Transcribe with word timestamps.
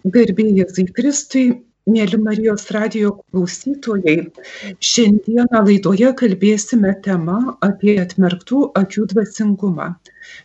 Garbėjai 0.00 0.52
Jėzui 0.56 0.86
Kristui, 0.96 1.40
mėly 1.92 2.16
Marijos 2.24 2.62
radio 2.72 3.10
klausytojai, 3.18 4.14
šiandieną 4.90 5.60
laidoje 5.66 6.12
kalbėsime 6.16 6.94
tema 7.04 7.34
apie 7.66 7.98
atmerktų 8.00 8.62
akių 8.80 9.04
dvasingumą. 9.10 9.90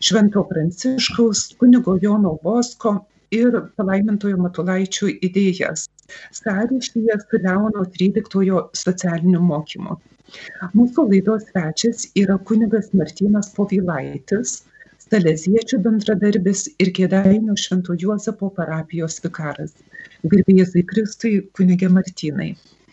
Švento 0.03 0.43
Pranciškaus, 0.49 1.45
kunigo 1.61 1.95
Jono 2.03 2.33
Bosko 2.43 2.97
ir 3.31 3.55
palaimintojo 3.79 4.41
Matulaičio 4.43 5.07
idėjas 5.29 5.87
sąryšyje 6.41 7.19
su 7.23 7.43
Leono 7.47 7.87
13 7.95 8.59
socialiniu 8.83 9.39
mokymu. 9.53 9.95
Mūsų 10.75 11.07
laidos 11.13 11.47
svečias 11.47 12.09
yra 12.19 12.35
kunigas 12.51 12.91
Martynas 12.91 13.55
Povilaitis, 13.55 14.65
Saleziečių 15.15 15.77
bendradarbis 15.79 16.65
ir 16.83 16.89
Kėdainių 16.95 17.53
Švento 17.55 17.93
Juozapo 17.95 18.49
parapijos 18.57 19.21
vikaras. 19.23 19.71
Garbėjai 20.27 20.81
Kristui, 20.89 21.37
kunigė 21.55 21.87
Martynai. 21.87 22.49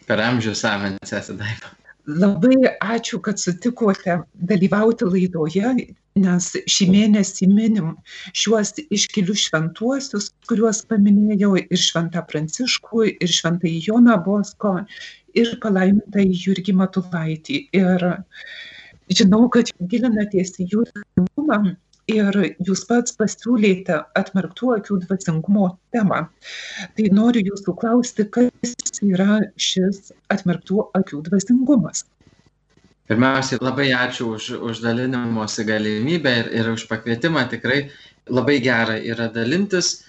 Per 0.07 0.23
amžius 0.23 0.63
savins 0.63 1.03
esate 1.03 1.35
daiva. 1.41 1.73
Labai 2.07 2.71
ačiū, 2.79 3.19
kad 3.27 3.43
sutikote 3.43 4.21
dalyvauti 4.53 5.11
laidoje, 5.11 5.75
nes 6.23 6.49
šį 6.77 6.89
mėnesį 6.95 7.51
minim 7.51 7.93
šiuos 8.39 8.75
iškilius 8.85 9.49
šventuosius, 9.49 10.31
kuriuos 10.47 10.87
paminėjau 10.87 11.57
ir 11.65 11.85
Šventą 11.89 12.23
Pranciškų, 12.31 13.07
ir 13.19 13.39
Šventą 13.41 13.71
Joną 13.91 14.21
Bosko, 14.23 14.77
ir 15.35 15.57
palaimintą 15.63 16.31
Jurgį 16.31 16.79
Matulaitį. 16.87 17.65
Ir 17.83 18.11
žinau, 19.11 19.49
kad 19.51 19.75
gilinatės 19.91 20.61
į 20.63 20.75
jų 20.77 20.91
dvasingumą 20.93 21.65
ir 22.11 22.39
jūs 22.67 22.85
pats 22.89 23.15
pasiūlėte 23.19 23.99
atmerktų 24.19 24.73
akių 24.79 24.99
dvasingumo 25.05 25.69
temą. 25.95 26.25
Tai 26.97 27.11
noriu 27.15 27.45
jūsų 27.53 27.77
klausti, 27.79 28.27
kas 28.27 28.75
yra 29.03 29.41
šis 29.57 30.13
atmerktų 30.33 30.89
akių 30.99 31.23
dvasingumas. 31.29 32.05
Pirmiausiai, 33.11 33.59
labai 33.61 33.91
ačiū 33.93 34.33
už, 34.37 34.49
už 34.63 34.81
dalinimosi 34.85 35.67
galimybę 35.69 36.33
ir, 36.43 36.51
ir 36.61 36.71
už 36.73 36.87
pakvietimą. 36.91 37.45
Tikrai 37.51 37.91
labai 38.31 38.61
gera 38.63 38.97
yra 38.97 39.29
dalintis 39.33 40.07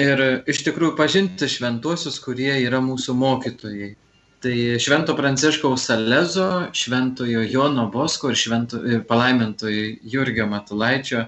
ir 0.00 0.22
iš 0.48 0.64
tikrųjų 0.66 0.96
pažinti 0.98 1.48
šventuosius, 1.50 2.18
kurie 2.24 2.52
yra 2.64 2.80
mūsų 2.82 3.14
mokytojai. 3.20 3.92
Tai 4.40 4.56
Švento 4.80 5.12
Pranciškaus 5.16 5.82
Salezo, 5.84 6.70
Šventojo 6.72 7.42
Jono 7.44 7.90
Bosko 7.92 8.30
ir, 8.32 8.38
švento, 8.40 8.78
ir 8.88 9.02
palaimintojo 9.08 9.96
Jurgio 10.02 10.46
Matulaičio 10.48 11.26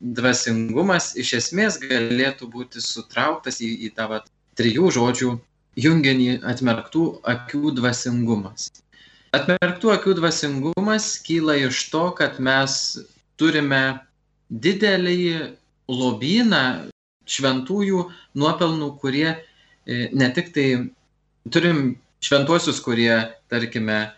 dvasingumas 0.00 1.14
iš 1.20 1.32
esmės 1.38 1.78
galėtų 1.80 2.48
būti 2.52 2.82
sutrauktas 2.84 3.62
į, 3.64 3.70
į 3.88 3.90
tą 3.96 4.10
vat, 4.12 4.28
trijų 4.60 4.90
žodžių 4.96 5.30
junginį 5.80 6.40
atmerktų 6.52 7.04
akių 7.32 7.72
dvasingumas. 7.78 8.68
Atmerktų 9.36 9.92
akių 9.94 10.16
dvasingumas 10.18 11.14
kyla 11.24 11.56
iš 11.68 11.86
to, 11.92 12.10
kad 12.18 12.40
mes 12.42 12.76
turime 13.40 14.00
didelį 14.50 15.54
lobyną 15.88 16.90
šventųjų 17.30 18.04
nuopelnų, 18.36 18.92
kurie 19.00 19.28
e, 19.32 20.08
ne 20.12 20.30
tik 20.34 20.50
tai 20.52 20.66
turim 21.48 21.94
šventuosius, 22.24 22.80
kurie, 22.84 23.12
tarkime, 23.50 24.10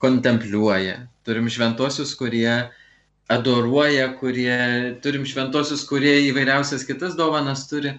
kontempliuoja, 0.00 1.06
turim 1.26 1.48
šventuosius, 1.52 2.14
kurie 2.16 2.70
adoruoja, 3.30 4.08
kurie 4.18 4.56
turim 5.04 5.26
šventosius, 5.28 5.84
kurie 5.86 6.16
įvairiausias 6.30 6.86
kitas 6.88 7.16
dovanas 7.18 7.66
turi. 7.70 7.94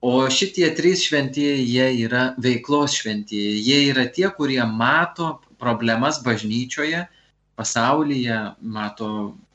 O 0.00 0.24
šitie 0.32 0.70
trys 0.72 1.02
šventieji, 1.04 1.66
jie 1.68 1.88
yra 2.06 2.30
veiklos 2.40 2.94
šventieji. 2.96 3.58
Jie 3.60 3.80
yra 3.90 4.06
tie, 4.08 4.30
kurie 4.32 4.62
mato 4.64 5.34
problemas 5.60 6.22
bažnyčioje, 6.24 7.02
pasaulyje, 7.60 8.38
mato 8.64 9.10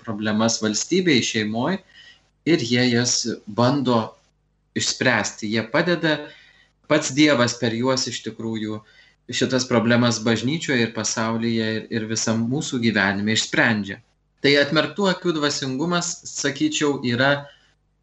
problemas 0.05 0.59
valstybėje, 0.61 1.25
šeimoje 1.31 1.79
ir 2.45 2.61
jie 2.61 2.83
jas 2.91 3.23
bando 3.47 3.97
išspręsti. 4.77 5.49
Jie 5.55 5.65
padeda, 5.73 6.19
pats 6.85 7.09
Dievas 7.17 7.57
per 7.57 7.73
juos 7.73 8.05
iš 8.11 8.21
tikrųjų 8.27 8.83
šitas 9.29 9.65
problemas 9.67 10.19
bažnyčioje 10.23 10.87
ir 10.87 10.93
pasaulyje 10.93 11.69
ir, 11.77 11.87
ir 11.89 12.05
visam 12.09 12.45
mūsų 12.49 12.81
gyvenime 12.83 13.33
išsprendžia. 13.33 13.99
Tai 14.45 14.51
atmerktų 14.61 15.09
akių 15.09 15.33
dvasingumas, 15.39 16.11
sakyčiau, 16.29 16.99
yra 17.07 17.47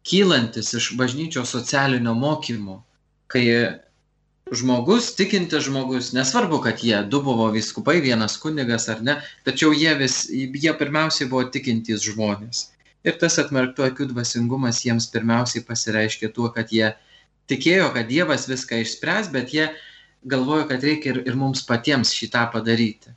kylantis 0.03 0.73
iš 0.75 0.91
bažnyčios 0.99 1.53
socialinio 1.55 2.11
mokymo, 2.19 2.81
kai 3.31 3.45
žmogus, 4.51 5.13
tikintis 5.15 5.69
žmogus, 5.69 6.11
nesvarbu, 6.13 6.59
kad 6.65 6.83
jie 6.83 6.99
du 7.07 7.21
buvo 7.23 7.47
viskupai, 7.53 8.01
vienas 8.03 8.35
kunigas 8.37 8.89
ar 8.91 8.99
ne, 9.01 9.15
tačiau 9.47 9.71
jie, 9.71 9.93
vis, 10.01 10.25
jie 10.27 10.73
pirmiausiai 10.79 11.29
buvo 11.31 11.45
tikintys 11.53 12.03
žmonės. 12.09 12.67
Ir 13.07 13.15
tas 13.19 13.39
atmerktų 13.39 13.87
akių 13.87 14.09
dvasingumas 14.11 14.83
jiems 14.83 15.09
pirmiausiai 15.15 15.63
pasireiškė 15.67 16.31
tuo, 16.35 16.51
kad 16.55 16.71
jie 16.71 16.91
tikėjo, 17.51 17.89
kad 17.95 18.07
Dievas 18.11 18.47
viską 18.51 18.79
išspręs, 18.83 19.31
bet 19.31 19.51
jie 19.55 19.71
galvojo, 20.29 20.67
kad 20.69 20.83
reikia 20.83 21.13
ir, 21.13 21.23
ir 21.27 21.35
mums 21.39 21.63
patiems 21.67 22.13
šitą 22.15 22.45
padaryti. 22.53 23.13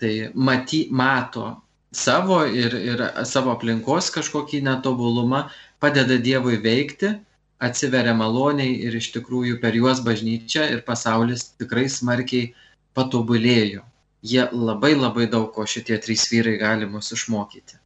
Tai 0.00 0.12
maty, 0.34 0.86
mato 0.90 1.50
savo 1.92 2.44
ir, 2.46 2.74
ir 2.74 3.02
savo 3.28 3.52
aplinkos 3.54 4.10
kažkokį 4.14 4.62
netobulumą, 4.64 5.44
padeda 5.82 6.16
Dievui 6.22 6.60
veikti, 6.62 7.12
atsiveria 7.60 8.14
maloniai 8.16 8.78
ir 8.86 8.96
iš 8.96 9.10
tikrųjų 9.16 9.58
per 9.60 9.76
juos 9.76 10.00
bažnyčia 10.04 10.70
ir 10.72 10.84
pasaulis 10.86 11.50
tikrai 11.60 11.88
smarkiai 11.92 12.54
patobulėjo. 12.96 13.84
Jie 14.24 14.46
labai 14.52 14.94
labai 14.96 15.26
daug 15.32 15.50
ko 15.54 15.64
šitie 15.68 15.96
trys 16.00 16.26
vyrai 16.32 16.56
gali 16.60 16.88
mus 16.88 17.12
išmokyti. 17.16 17.78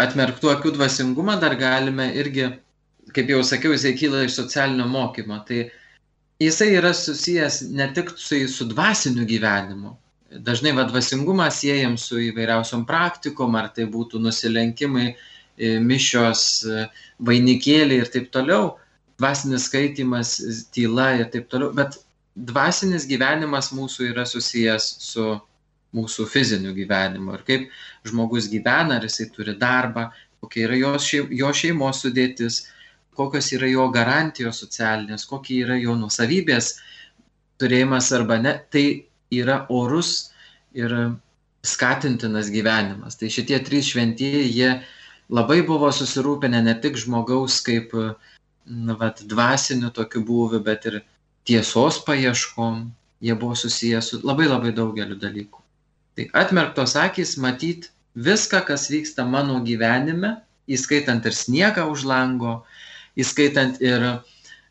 Atmerktų 0.00 0.50
akių 0.52 0.74
dvasingumą 0.76 1.38
dar 1.40 1.56
galime 1.56 2.10
irgi, 2.20 2.50
kaip 3.16 3.32
jau 3.32 3.42
sakiau, 3.44 3.72
jisai 3.72 3.94
kyla 3.96 4.24
iš 4.26 4.36
socialinio 4.40 4.88
mokymo. 4.88 5.38
Tai 5.48 5.66
jisai 6.40 6.74
yra 6.76 6.92
susijęs 6.94 7.62
ne 7.72 7.86
tik 7.94 8.12
su, 8.16 8.40
su 8.48 8.66
dvasiniu 8.68 9.24
gyvenimu, 9.28 9.94
dažnai 10.46 10.74
va 10.76 10.84
dvasingumą 10.88 11.48
siejam 11.50 11.96
su 12.00 12.20
įvairiausiom 12.30 12.84
praktikom, 12.88 13.56
ar 13.56 13.70
tai 13.74 13.86
būtų 13.90 14.20
nusilenkimai, 14.20 15.08
e, 15.56 15.76
mišios, 15.80 16.42
e, 16.66 16.86
vainikėliai 17.24 18.02
ir 18.04 18.10
taip 18.12 18.28
toliau, 18.34 18.74
dvasinis 19.20 19.70
skaitimas, 19.70 20.36
tyla 20.74 21.14
ir 21.20 21.30
taip 21.32 21.48
toliau, 21.52 21.72
bet 21.76 21.96
dvasinis 22.36 23.06
gyvenimas 23.08 23.72
mūsų 23.72 24.10
yra 24.12 24.26
susijęs 24.28 24.90
su 25.00 25.38
mūsų 25.96 26.26
fiziniu 26.28 26.74
gyvenimu 26.76 27.38
ir 27.38 27.44
kaip 27.46 27.68
žmogus 28.04 28.50
gyvena, 28.52 28.98
ar 28.98 29.06
jisai 29.06 29.30
turi 29.32 29.54
darbą, 29.56 30.10
kokia 30.44 30.66
yra 30.66 30.80
jo, 30.82 30.92
šeim, 31.00 31.30
jo 31.32 31.52
šeimos 31.56 32.02
sudėtis, 32.04 32.66
kokios 33.16 33.50
yra 33.56 33.68
jo 33.70 33.88
garantijos 33.94 34.60
socialinės, 34.62 35.26
kokie 35.28 35.62
yra 35.64 35.76
jo 35.80 35.96
nusavybės 35.98 36.74
turėjimas 37.60 38.12
arba 38.16 38.38
ne. 38.42 38.56
Tai 38.70 38.84
yra 39.34 39.62
orus 39.72 40.30
ir 40.76 40.92
skatintinas 41.66 42.50
gyvenimas. 42.54 43.18
Tai 43.18 43.30
šitie 43.32 43.58
trys 43.66 43.90
šventieji, 43.92 44.46
jie 44.52 44.70
labai 45.32 45.62
buvo 45.66 45.90
susirūpinę 45.92 46.62
ne 46.62 46.76
tik 46.82 46.98
žmogaus 47.00 47.58
kaip 47.66 47.94
na, 48.66 48.94
vat, 48.98 49.22
dvasiniu 49.26 49.90
tokiu 49.94 50.22
būviu, 50.26 50.62
bet 50.62 50.86
ir 50.90 51.00
tiesos 51.46 52.02
paieškom. 52.06 52.86
Jie 53.24 53.34
buvo 53.34 53.56
susijęs 53.56 54.10
su 54.12 54.18
labai 54.28 54.44
labai 54.50 54.74
daugeliu 54.76 55.16
dalykų. 55.16 55.62
Tai 56.16 56.26
atmerktos 56.36 56.94
akis 57.00 57.36
matyti 57.40 57.88
viską, 58.16 58.60
kas 58.68 58.90
vyksta 58.92 59.24
mano 59.24 59.56
gyvenime, 59.64 60.36
įskaitant 60.68 61.24
ir 61.24 61.34
sniegą 61.36 61.86
už 61.92 62.04
lango, 62.08 62.58
įskaitant 63.16 63.80
ir 63.84 64.04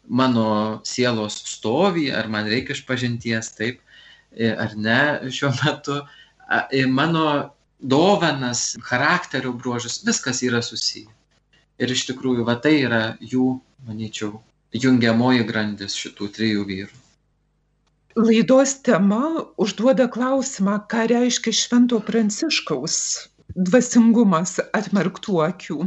mano 0.05 0.81
sielos 0.85 1.39
stovį, 1.55 2.11
ar 2.13 2.29
man 2.29 2.47
reikia 2.49 2.75
išpažinties, 2.77 3.53
taip, 3.57 3.81
E, 4.35 4.51
ar 4.51 4.73
ne 4.75 5.31
šiuo 5.31 5.51
metu, 5.63 6.01
mano 6.91 7.25
dovanas, 7.79 8.75
charakterio 8.83 9.53
bruožus, 9.53 10.01
viskas 10.07 10.43
yra 10.43 10.61
susiję. 10.63 11.07
Ir 11.79 11.91
iš 11.91 12.05
tikrųjų, 12.09 12.43
va 12.47 12.55
tai 12.59 12.75
yra 12.83 13.01
jų, 13.19 13.47
manyčiau, 13.87 14.39
jungiamoji 14.75 15.47
grandis 15.47 15.95
šitų 15.99 16.29
trijų 16.35 16.67
vyrų. 16.67 17.01
Laidos 18.15 18.77
tema 18.87 19.23
užduoda 19.59 20.07
klausimą, 20.11 20.77
ką 20.91 21.07
reiškia 21.11 21.51
Švento 21.55 21.99
Pranciškaus 21.99 22.97
dvasingumas 23.55 24.59
atmerktų 24.75 25.39
akių. 25.47 25.79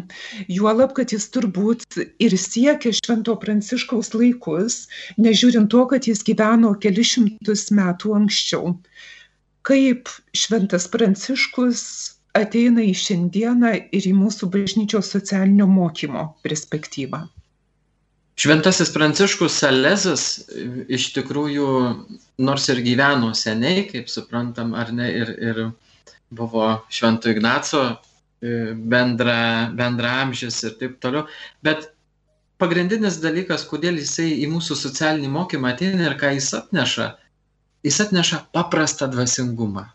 Juolab, 0.49 0.95
kad 0.97 1.13
jis 1.13 1.29
turbūt 1.35 1.99
ir 2.23 2.37
siekė 2.41 2.95
Švento 2.97 3.37
Pranciškaus 3.41 4.15
laikus, 4.17 4.87
nežiūrint 5.21 5.71
to, 5.73 5.85
kad 5.91 6.09
jis 6.09 6.25
gyveno 6.27 6.75
kelius 6.81 7.15
šimtus 7.15 7.69
metų 7.75 8.15
anksčiau. 8.23 8.77
Kaip 9.69 10.09
Šventas 10.37 10.89
Pranciškus 10.89 11.83
ateina 12.39 12.85
į 12.85 12.95
šiandieną 12.97 13.75
ir 13.93 14.07
į 14.09 14.15
mūsų 14.17 14.49
bažnyčios 14.53 15.11
socialinio 15.13 15.67
mokymo 15.69 16.31
perspektyvą. 16.47 17.27
Šventasis 18.39 18.93
Pranciškus 18.95 19.57
Salezas 19.59 20.25
iš 20.87 21.09
tikrųjų, 21.17 21.71
nors 22.39 22.69
ir 22.71 22.85
gyveno 22.87 23.33
seniai, 23.35 23.83
kaip 23.89 24.07
suprantam, 24.13 24.77
ar 24.79 24.93
ne, 24.95 25.09
ir, 25.11 25.33
ir 25.43 25.59
buvo 26.31 26.85
Švento 26.89 27.31
Ignaco 27.31 27.83
e, 27.85 27.95
bendra, 28.75 29.71
bendra 29.75 30.11
amžius 30.23 30.63
ir 30.65 30.77
taip 30.81 30.99
toliau, 31.03 31.27
bet 31.65 31.89
pagrindinis 32.61 33.21
dalykas, 33.23 33.67
kodėl 33.69 34.01
jisai 34.03 34.31
į 34.43 34.49
mūsų 34.53 34.77
socialinį 34.79 35.31
mokymą 35.35 35.75
ateina 35.75 36.11
ir 36.11 36.19
ką 36.21 36.35
jis 36.37 36.51
atneša, 36.59 37.13
jis 37.87 38.01
atneša 38.05 38.43
paprastą 38.55 39.09
dvasingumą. 39.13 39.87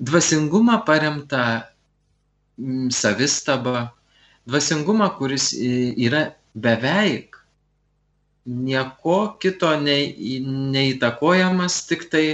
Dvasingumą 0.00 0.80
paremtą 0.86 1.44
savistabą, 2.92 3.88
dvasingumą, 4.48 5.10
kuris 5.16 5.50
yra 5.56 6.30
beveik 6.54 7.36
nieko 8.46 9.36
kito 9.40 9.72
neįtakojamas, 9.80 11.84
tik 11.88 12.08
tai 12.12 12.24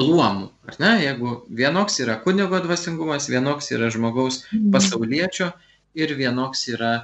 luomų. 0.00 0.48
Ar 0.68 0.78
ne? 0.82 0.92
Jeigu 1.04 1.34
vienoks 1.60 2.00
yra 2.04 2.18
kunigo 2.24 2.60
dvasingumas, 2.64 3.28
vienoks 3.32 3.70
yra 3.74 3.90
žmogaus 3.92 4.44
mhm. 4.50 4.70
pasaulietčio 4.74 5.50
ir 5.98 6.14
vienoks 6.18 6.66
yra 6.72 6.94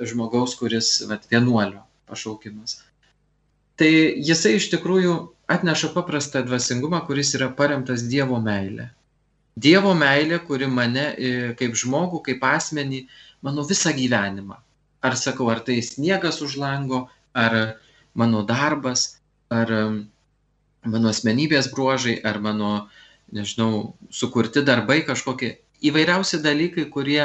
žmogaus, 0.00 0.54
kuris 0.60 1.00
vat, 1.08 1.26
vienuolio 1.30 1.82
pašaukimas. 2.10 2.80
Tai 3.80 3.90
jisai 3.90 4.56
iš 4.58 4.68
tikrųjų 4.74 5.14
atneša 5.50 5.92
paprastą 5.94 6.42
dvasingumą, 6.46 7.02
kuris 7.06 7.32
yra 7.38 7.48
paremtas 7.56 8.04
Dievo 8.08 8.40
meilė. 8.42 8.90
Dievo 9.60 9.94
meilė, 9.96 10.38
kuri 10.46 10.68
mane 10.70 11.06
e, 11.16 11.30
kaip 11.58 11.74
žmogų, 11.76 12.20
kaip 12.28 12.44
asmenį, 12.46 13.06
mano 13.44 13.64
visą 13.66 13.92
gyvenimą. 13.96 14.58
Ar 15.04 15.16
sakau, 15.16 15.48
ar 15.52 15.62
tai 15.64 15.80
sniegas 15.84 16.40
už 16.44 16.58
lango, 16.60 17.06
ar 17.34 17.56
mano 18.14 18.44
darbas, 18.46 19.20
ar 19.50 19.72
mano 20.84 21.10
asmenybės 21.10 21.70
bruožai, 21.72 22.18
ar 22.24 22.40
mano, 22.40 22.88
nežinau, 23.34 23.94
sukurti 24.10 24.62
darbai 24.66 25.00
kažkokie 25.06 25.58
įvairiausi 25.86 26.40
dalykai, 26.44 26.86
kurie 26.92 27.22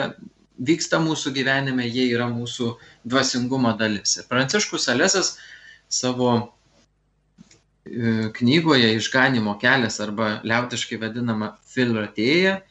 vyksta 0.56 1.00
mūsų 1.04 1.34
gyvenime, 1.36 1.88
jie 1.88 2.08
yra 2.14 2.28
mūsų 2.32 2.76
dvasingumo 3.08 3.74
dalis. 3.80 4.18
Ir 4.20 4.28
Pranciškus 4.32 4.88
Alesas 4.92 5.36
savo 5.92 6.32
e, 6.40 8.30
knygoje 8.38 8.94
Išganimo 8.96 9.58
kelias 9.62 10.00
arba 10.04 10.40
liautiškai 10.48 11.00
vadinama 11.02 11.56
Filotėja, 11.68 12.62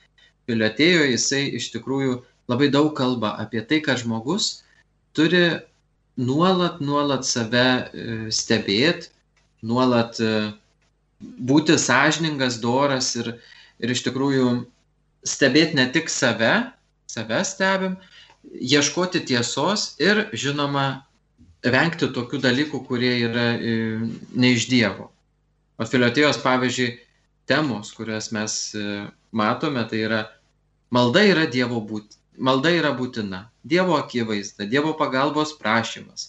Filotėjoje 0.48 1.12
jisai 1.12 1.44
iš 1.60 1.70
tikrųjų 1.76 2.18
labai 2.52 2.68
daug 2.72 2.92
kalba 2.96 3.34
apie 3.40 3.62
tai, 3.64 3.80
kad 3.84 4.00
žmogus 4.00 4.64
turi 5.16 5.60
nuolat, 6.16 6.80
nuolat 6.80 7.24
save 7.28 7.64
e, 7.64 8.16
stebėti, 8.32 9.12
nuolat 9.64 10.20
e, 10.20 10.34
būti 11.20 11.78
sąžiningas, 11.80 12.58
doras 12.62 13.14
ir, 13.20 13.34
ir 13.78 13.94
iš 13.94 14.04
tikrųjų 14.06 14.48
stebėti 15.24 15.78
ne 15.78 15.88
tik 15.92 16.10
save, 16.12 16.52
save 17.10 17.40
stebim, 17.46 17.96
ieškoti 18.60 19.24
tiesos 19.24 19.94
ir, 20.02 20.26
žinoma, 20.36 21.04
vengti 21.64 22.10
tokių 22.12 22.42
dalykų, 22.44 22.82
kurie 22.88 23.14
yra 23.24 23.48
e, 23.56 23.74
ne 24.36 24.52
iš 24.52 24.68
Dievo. 24.68 25.08
O 25.80 25.86
filotėjos, 25.88 26.38
pavyzdžiui, 26.44 26.92
temos, 27.50 27.90
kurias 27.96 28.30
mes 28.32 28.52
matome, 29.34 29.82
tai 29.88 30.04
yra 30.06 30.20
malda 30.94 31.24
yra 31.26 31.48
Dievo 31.50 31.80
būti, 31.84 32.16
malda 32.38 32.72
yra 32.74 32.92
būtina. 32.96 33.48
Dievo 33.64 33.96
akivaizda, 33.98 34.68
Dievo 34.68 34.94
pagalbos 34.98 35.54
prašymas, 35.58 36.28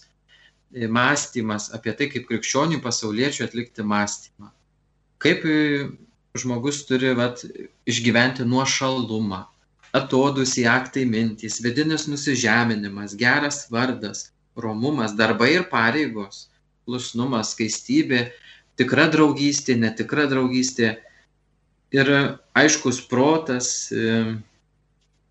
e, 0.72 0.88
mąstymas 0.88 1.70
apie 1.76 1.94
tai, 1.96 2.10
kaip 2.12 2.28
krikščionių 2.30 2.80
pasauliečių 2.84 3.46
atlikti 3.46 3.84
mąstymą. 3.84 4.50
Kaip 5.22 5.44
e, 5.48 5.58
žmogus 6.36 6.82
turi 6.88 7.12
vat, 7.16 7.42
išgyventi 7.88 8.44
nuošalumą, 8.48 9.44
atodus 9.96 10.56
į 10.60 10.66
aktai 10.68 11.06
mintys, 11.08 11.60
vidinis 11.64 12.06
nusižeminimas, 12.10 13.16
geras 13.16 13.64
vardas, 13.72 14.30
romumas, 14.56 15.14
darbai 15.16 15.54
ir 15.54 15.66
pareigos, 15.70 16.46
klusnumas, 16.86 17.54
skaistybė, 17.54 18.26
tikra 18.76 19.06
draugystė, 19.12 19.76
netikra 19.80 20.26
draugystė 20.30 20.96
ir 21.96 22.12
aiškus 22.58 23.00
protas, 23.08 23.90
e, 23.92 24.36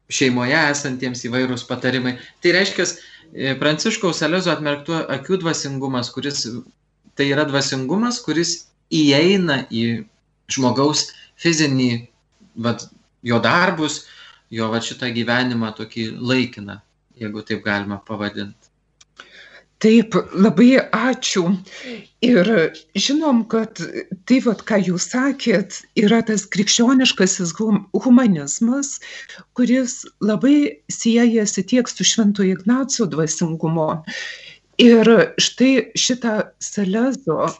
šeimoje 0.09 0.57
esantiems 0.71 1.23
įvairūs 1.27 1.65
patarimai. 1.69 2.17
Tai 2.41 2.55
reiškia, 2.57 2.85
e, 3.33 3.55
Pranciškaus 3.61 4.21
Salezo 4.21 4.53
atmerktų 4.53 4.97
akių 5.17 5.41
dvasingumas, 5.43 6.11
kuris 6.13 6.45
tai 7.15 7.29
yra 7.31 7.45
dvasingumas, 7.47 8.19
kuris 8.25 8.65
įeina 8.93 9.63
į 9.71 10.05
žmogaus 10.51 11.09
fizinį, 11.41 12.05
vat, 12.65 12.87
jo 13.25 13.39
darbus, 13.43 14.03
jo 14.53 14.69
vat, 14.71 14.85
šitą 14.85 15.09
gyvenimą 15.15 15.73
tokį 15.77 16.11
laikiną, 16.21 16.79
jeigu 17.19 17.43
taip 17.47 17.65
galima 17.65 17.99
pavadinti. 18.05 18.65
Taip, 19.83 20.15
labai 20.31 20.77
ačiū. 20.95 21.41
Ir 22.23 22.47
žinom, 22.95 23.43
kad 23.51 23.81
tai, 24.25 24.37
vat, 24.45 24.63
ką 24.65 24.79
jūs 24.87 25.09
sakėt, 25.11 25.81
yra 25.99 26.21
tas 26.25 26.45
krikščioniškasis 26.47 27.51
humanizmas, 28.05 28.95
kuris 29.59 29.99
labai 30.23 30.79
siejasi 30.89 31.65
tiek 31.67 31.91
su 31.91 32.07
Švento 32.07 32.47
Ignaco 32.47 33.05
dvasingumo. 33.11 33.91
Ir 34.81 35.11
štai 35.43 35.91
šitą 35.99 36.39
Salezo 36.63 37.51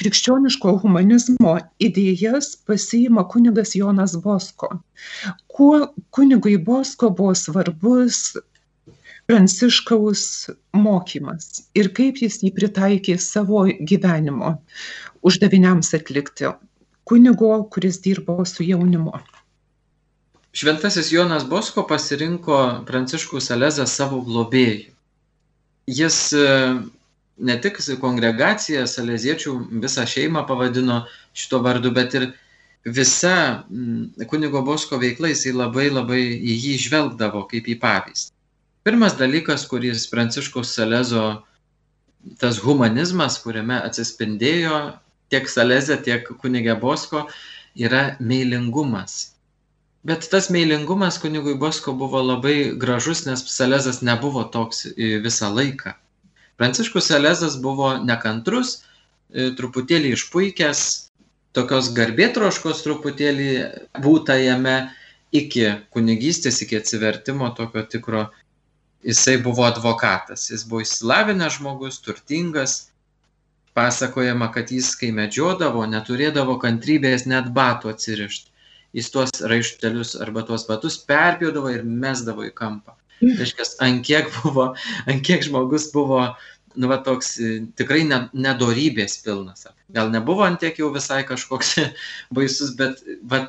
krikščioniško 0.00 0.76
humanizmo 0.82 1.56
idėjas 1.82 2.54
pasiima 2.68 3.24
kunigas 3.28 3.74
Jonas 3.76 4.16
Bosko. 4.24 4.70
Kuo 5.52 5.92
kunigui 6.10 6.56
Bosko 6.56 7.10
buvo 7.10 7.34
svarbus 7.38 8.36
Pranciškaus 9.30 10.24
mokymas 10.74 11.62
ir 11.78 11.92
kaip 11.96 12.18
jis 12.24 12.40
jį 12.42 12.50
pritaikė 12.56 13.14
savo 13.22 13.62
gyvenimo 13.90 14.56
uždaviniams 15.22 15.92
atlikti. 15.98 16.50
Kunigo, 17.06 17.52
kuris 17.70 18.00
dirbo 18.02 18.44
su 18.46 18.64
jaunimu. 18.66 19.12
Šventasis 20.52 21.10
Jonas 21.12 21.46
Bosko 21.48 21.86
pasirinko 21.88 22.58
Pranciškų 22.88 23.40
Salezą 23.40 23.86
savo 23.88 24.20
globėjų. 24.26 24.90
Jis 25.90 26.18
ne 27.38 27.56
tik 27.60 27.78
kongregaciją 28.00 28.86
saleziečių 28.86 29.54
visą 29.82 30.04
šeimą 30.08 30.44
pavadino 30.48 31.02
šito 31.32 31.62
vardu, 31.64 31.90
bet 31.90 32.14
ir 32.14 32.32
visa 32.84 33.64
kunigo 34.28 34.62
Bosko 34.62 34.98
veikla 34.98 35.32
jisai 35.32 35.54
labai 35.54 35.88
labai 35.90 36.22
į 36.36 36.58
jį 36.66 36.76
žvelgdavo 36.88 37.46
kaip 37.50 37.68
į 37.68 37.78
pavyzdį. 37.80 38.32
Pirmas 38.82 39.14
dalykas, 39.14 39.64
kuris 39.70 40.08
Pranciškaus 40.10 40.74
Salezo, 40.74 41.44
tas 42.42 42.58
humanizmas, 42.58 43.38
kuriame 43.38 43.78
atsispindėjo 43.78 44.78
tiek 45.30 45.46
Salezė, 45.48 46.00
tiek 46.02 46.26
kunigė 46.42 46.74
Bosko, 46.80 47.28
yra 47.78 48.16
meilingumas. 48.20 49.36
Bet 50.02 50.26
tas 50.30 50.50
meilingumas 50.50 51.20
kunigui 51.22 51.54
Bosko 51.54 51.94
buvo 51.94 52.20
labai 52.26 52.74
gražus, 52.74 53.22
nes 53.26 53.46
Salezas 53.54 54.02
nebuvo 54.02 54.42
toks 54.50 54.88
visą 54.98 55.52
laiką. 55.54 55.94
Pranciškus 56.60 57.08
Salezas 57.10 57.56
buvo 57.62 57.94
nekantrus, 58.04 58.82
truputėlį 59.32 60.12
išpuikęs, 60.16 60.82
tokios 61.56 61.90
garbėtroškos 61.96 62.84
truputėlį 62.84 63.48
būta 64.04 64.36
jame 64.40 64.76
iki 65.32 65.66
kunigystės, 65.92 66.60
iki 66.64 66.78
atsivertimo 66.80 67.50
tokio 67.56 67.84
tikro 67.88 68.26
jisai 69.02 69.38
buvo 69.42 69.64
advokatas, 69.66 70.50
jis 70.50 70.64
buvo 70.68 70.84
išsilavinęs 70.84 71.58
žmogus, 71.58 72.00
turtingas. 72.04 72.88
Pasakojama, 73.72 74.50
kad 74.52 74.68
jis, 74.68 74.90
kai 75.00 75.08
medžiodavo, 75.16 75.86
neturėdavo 75.88 76.58
kantrybės 76.60 77.22
net 77.24 77.46
batų 77.56 77.94
atsirišti. 77.94 78.50
Jis 78.92 79.08
tuos 79.08 79.32
raištelius 79.48 80.12
arba 80.20 80.42
tuos 80.44 80.66
batus 80.68 80.98
perpjaudavo 81.08 81.72
ir 81.72 81.86
mesdavo 81.88 82.44
į 82.44 82.50
kampą. 82.52 82.92
Reiškia, 83.22 83.66
ant 83.86 84.02
kiek 84.06 84.30
buvo, 84.42 84.72
ant 85.06 85.22
kiek 85.26 85.44
žmogus 85.46 85.88
buvo, 85.94 86.24
nu, 86.74 86.88
va, 86.90 86.98
toks 87.06 87.36
tikrai 87.78 88.02
nedorybės 88.08 89.20
pilnas. 89.24 89.68
Gal 89.94 90.10
nebuvo 90.10 90.44
ant 90.46 90.58
tiek 90.62 90.78
jau 90.80 90.90
visai 90.94 91.22
kažkoks 91.28 91.76
baisus, 92.36 92.74
bet, 92.78 93.04
va, 93.22 93.46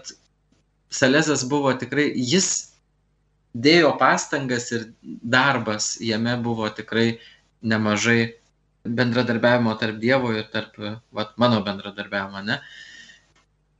Salezas 0.93 1.41
buvo 1.49 1.71
tikrai, 1.73 2.11
jis 2.13 2.73
dėjo 3.53 3.95
pastangas 3.97 4.69
ir 4.73 4.91
darbas 5.01 5.95
jame 6.01 6.35
buvo 6.45 6.69
tikrai 6.69 7.15
nemažai 7.65 8.35
bendradarbiavimo 8.83 9.73
tarp 9.79 9.97
Dievo 9.97 10.33
ir 10.35 10.45
tarp 10.53 10.77
vat, 11.11 11.33
mano 11.37 11.63
bendradarbiavimo, 11.65 12.43
ne? 12.45 12.59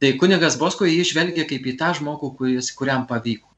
Tai 0.01 0.11
kunigas 0.19 0.57
Bosko 0.59 0.87
jį 0.87 1.01
išvelgia 1.03 1.45
kaip 1.47 1.65
į 1.69 1.77
tą 1.79 1.93
žmogų, 1.99 2.33
kuris, 2.39 2.71
kuriam 2.75 3.05
pavyko. 3.07 3.52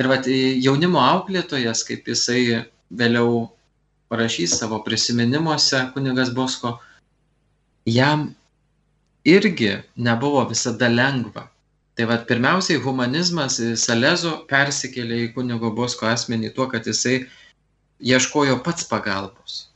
Ir 0.00 0.08
vat, 0.10 0.26
jaunimo 0.26 0.98
auklėtojas, 0.98 1.84
kaip 1.86 2.08
jisai 2.10 2.64
vėliau 2.90 3.44
parašys 4.10 4.56
savo 4.58 4.80
prisiminimuose 4.86 5.80
kunigas 5.94 6.32
Bosko, 6.34 6.76
jam 7.86 8.32
irgi 9.24 9.76
nebuvo 9.96 10.44
visada 10.50 10.90
lengva. 10.90 11.48
Tai 11.94 12.08
vad 12.10 12.24
pirmiausiai 12.26 12.80
humanizmas 12.82 13.60
Salezo 13.78 14.40
persikėlė 14.50 15.20
į 15.28 15.32
kunigo 15.36 15.70
Bosko 15.70 16.08
asmenį 16.10 16.50
tuo, 16.56 16.66
kad 16.72 16.86
jisai 16.90 17.20
ieškojo 18.02 18.58
pats 18.66 18.88
pagalbos. 18.90 19.68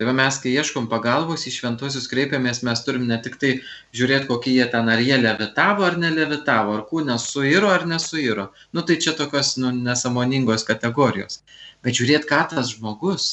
Tai 0.00 0.06
va 0.08 0.14
mes, 0.16 0.36
kai 0.40 0.54
ieškom 0.56 0.86
pagalbos, 0.88 1.42
į 1.44 1.50
šventuosius 1.52 2.06
kreipiamės, 2.08 2.62
mes 2.64 2.80
turim 2.86 3.02
ne 3.04 3.18
tik 3.20 3.34
tai 3.42 3.50
žiūrėti, 3.92 4.30
kokie 4.30 4.54
jie 4.54 4.64
ten, 4.72 4.86
ar 4.88 5.02
jie 5.04 5.18
levitavo 5.20 5.84
ar 5.84 5.98
nelevitavo, 6.00 6.78
ar 6.78 6.86
kūnas 6.88 7.26
suiro 7.28 7.68
ar 7.68 7.82
nesuiro. 7.84 8.46
Nu 8.72 8.80
tai 8.88 8.96
čia 9.04 9.12
tokios 9.18 9.58
nu, 9.60 9.74
nesamoningos 9.76 10.64
kategorijos. 10.64 11.42
Bet 11.84 11.98
žiūrėti, 11.98 12.30
ką 12.30 12.38
tas 12.54 12.70
žmogus, 12.72 13.26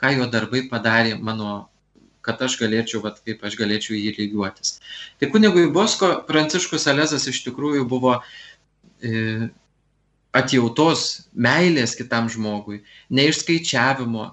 ką 0.00 0.14
jo 0.14 0.28
darbai 0.32 0.62
padarė 0.70 1.18
mano 1.20 1.66
kad 2.24 2.40
aš 2.46 2.56
galėčiau, 2.62 3.02
vat, 3.04 3.18
kaip 3.26 3.44
aš 3.44 3.58
galėčiau 3.60 3.98
jį 3.98 4.14
lygiuotis. 4.16 4.78
Tai 5.20 5.28
kunigui 5.34 5.66
Bosko 5.76 6.08
Pranciškus 6.24 6.88
Alezas 6.88 7.28
iš 7.28 7.42
tikrųjų 7.44 7.84
buvo 7.90 8.14
e, 9.04 9.50
atjautos, 10.32 11.04
meilės 11.36 11.92
kitam 12.00 12.32
žmogui, 12.32 12.80
neišskaičiavimo, 13.12 14.30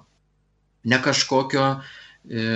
ne 0.84 0.98
kažkokio 1.02 1.66
e, 1.72 2.48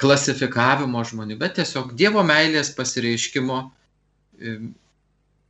klasifikavimo 0.00 1.04
žmonių, 1.08 1.38
bet 1.40 1.56
tiesiog 1.60 1.94
Dievo 1.98 2.24
meilės 2.26 2.72
pasireiškimo 2.76 3.60
e, 3.62 4.58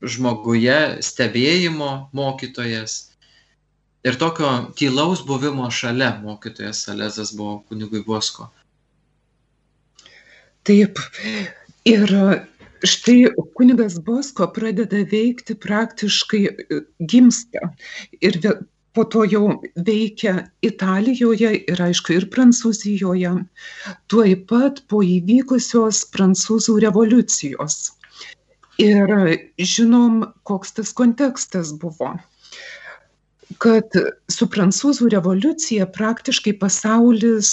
žmoguje, 0.06 0.78
stebėjimo 1.02 1.90
mokytojas. 2.16 2.98
Ir 4.06 4.18
tokio 4.20 4.50
tylaus 4.78 5.24
buvimo 5.26 5.66
šalia 5.72 6.12
mokytojas 6.22 6.84
Salezas 6.86 7.32
buvo 7.34 7.58
kunigui 7.66 8.04
Bosko. 8.06 8.46
Taip. 10.66 11.00
Ir 11.86 12.10
štai 12.86 13.32
kunigas 13.58 13.98
Bosko 14.06 14.46
pradeda 14.54 15.02
veikti 15.10 15.56
praktiškai 15.58 16.42
gimsta. 17.10 17.72
Ir 18.20 18.38
po 18.96 19.04
to 19.12 19.24
jau 19.28 19.44
veikia 19.88 20.46
Italijoje 20.64 21.52
ir 21.72 21.82
aišku 21.88 22.16
ir 22.16 22.28
Prancūzijoje. 22.32 23.34
Tuoj 24.10 24.32
pat 24.50 24.80
po 24.90 25.02
įvykusios 25.04 26.06
Prancūzų 26.14 26.78
revoliucijos. 26.86 27.92
Ir 28.80 29.12
žinom, 29.60 30.24
koks 30.48 30.74
tas 30.76 30.96
kontekstas 30.96 31.76
buvo 31.80 32.16
kad 33.62 33.94
su 34.32 34.48
prancūzų 34.50 35.08
revoliucija 35.14 35.86
praktiškai 35.94 36.56
pasaulis 36.60 37.50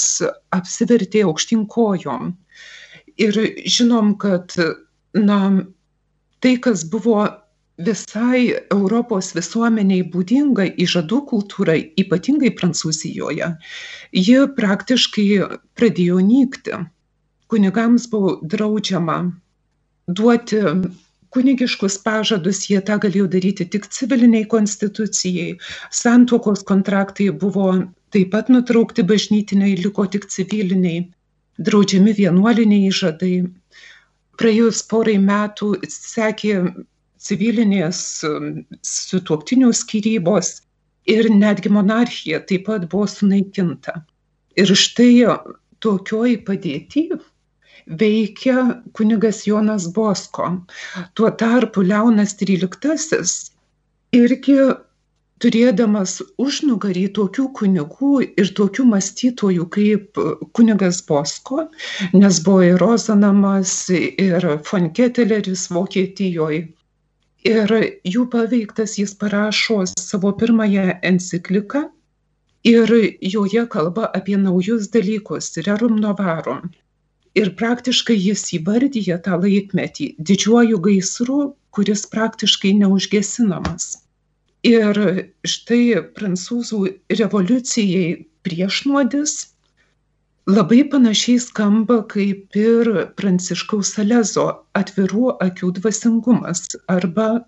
apsivertė 0.55 1.21
aukštyn 1.27 1.67
kojom 1.69 2.33
ir 3.21 3.37
žinom, 3.69 4.15
kad 4.17 4.55
na, 5.13 5.39
tai, 6.41 6.55
kas 6.57 6.83
buvo 6.89 7.27
visai 7.77 8.53
Europos 8.71 9.33
visuomeniai 9.33 10.03
būdinga 10.13 10.67
įžadų 10.77 11.21
kultūrai, 11.29 11.79
ypatingai 11.97 12.53
Prancūzijoje, 12.59 13.49
ji 14.13 14.37
praktiškai 14.57 15.29
pradėjo 15.77 16.19
nykti. 16.21 16.83
Kunigams 17.49 18.05
buvo 18.09 18.39
draudžiama 18.41 19.17
duoti 20.07 20.61
kunigiškus 21.33 21.97
pažadus, 22.05 22.69
jie 22.69 22.79
tą 22.85 22.99
galėjo 23.01 23.27
daryti 23.27 23.65
tik 23.65 23.89
civiliniai 23.89 24.45
konstitucijai, 24.45 25.57
santuokos 25.89 26.63
kontraktai 26.69 27.31
buvo 27.31 27.73
taip 28.13 28.29
pat 28.35 28.49
nutraukti 28.53 29.01
bažnytiniai, 29.01 29.79
liko 29.81 30.05
tik 30.05 30.29
civiliniai 30.29 31.07
draudžiami 31.57 32.13
vienuoliniai 32.19 32.89
įžadai. 32.91 33.35
Praėjus 34.37 34.81
porai 34.89 35.17
metų 35.21 35.75
sekė 35.89 36.53
civilinės 37.23 37.99
um, 38.27 38.63
sutuoktinių 38.85 39.71
skirybos 39.75 40.55
ir 41.09 41.29
netgi 41.31 41.71
monarchija 41.73 42.41
taip 42.49 42.67
pat 42.69 42.87
buvo 42.91 43.07
sunaikinta. 43.11 43.99
Ir 44.59 44.69
štai 44.77 45.25
tokioj 45.83 46.37
padėti 46.47 47.07
veikia 47.87 48.81
kunigas 48.95 49.43
Jonas 49.47 49.89
Bosko. 49.95 50.49
Tuo 51.17 51.31
tarpu 51.41 51.83
Leonas 51.83 52.35
XIII 52.39 53.23
irgi 54.13 54.57
turėdamas 55.43 56.21
užnugarį 56.39 57.07
tokių 57.17 57.47
kunigų 57.57 58.11
ir 58.39 58.51
tokių 58.59 58.85
mąstytojų 58.93 59.65
kaip 59.73 60.21
kunigas 60.55 61.01
Bosko, 61.09 61.65
nes 62.13 62.39
buvo 62.45 62.61
ir 62.69 62.77
Rozanamas, 62.79 63.73
ir 63.91 64.47
Fonketeleris 64.69 65.67
Vokietijoje. 65.73 66.69
Ir 67.49 67.71
jų 68.07 68.27
paveiktas 68.33 68.97
jis 68.99 69.15
parašo 69.19 69.81
savo 69.91 70.31
pirmąją 70.39 70.99
encikliką 71.09 71.83
ir 72.71 72.93
joje 73.33 73.65
kalba 73.73 74.07
apie 74.19 74.37
naujus 74.39 74.87
dalykus, 74.93 75.51
rerum 75.67 75.99
novarum. 76.03 76.71
Ir 77.35 77.51
praktiškai 77.59 78.15
jis 78.15 78.45
įvardyja 78.59 79.17
tą 79.25 79.41
laikmetį 79.41 80.13
didžiuoju 80.19 80.79
gaisru, 80.87 81.41
kuris 81.75 82.05
praktiškai 82.13 82.77
neužgesinamas 82.79 83.91
ir 84.63 84.97
štai 85.43 85.99
prancūzų 86.15 86.79
revoliucijai 87.19 88.23
priešnuodis 88.47 89.35
labai 90.47 90.83
panašiai 90.91 91.39
skamba 91.39 92.01
kaip 92.11 92.55
ir 92.59 92.89
Pranciškaus 93.15 93.93
Salezo 93.95 94.47
atvirų 94.75 95.37
akių 95.45 95.71
dvasingumas 95.79 96.65
arba 96.91 97.45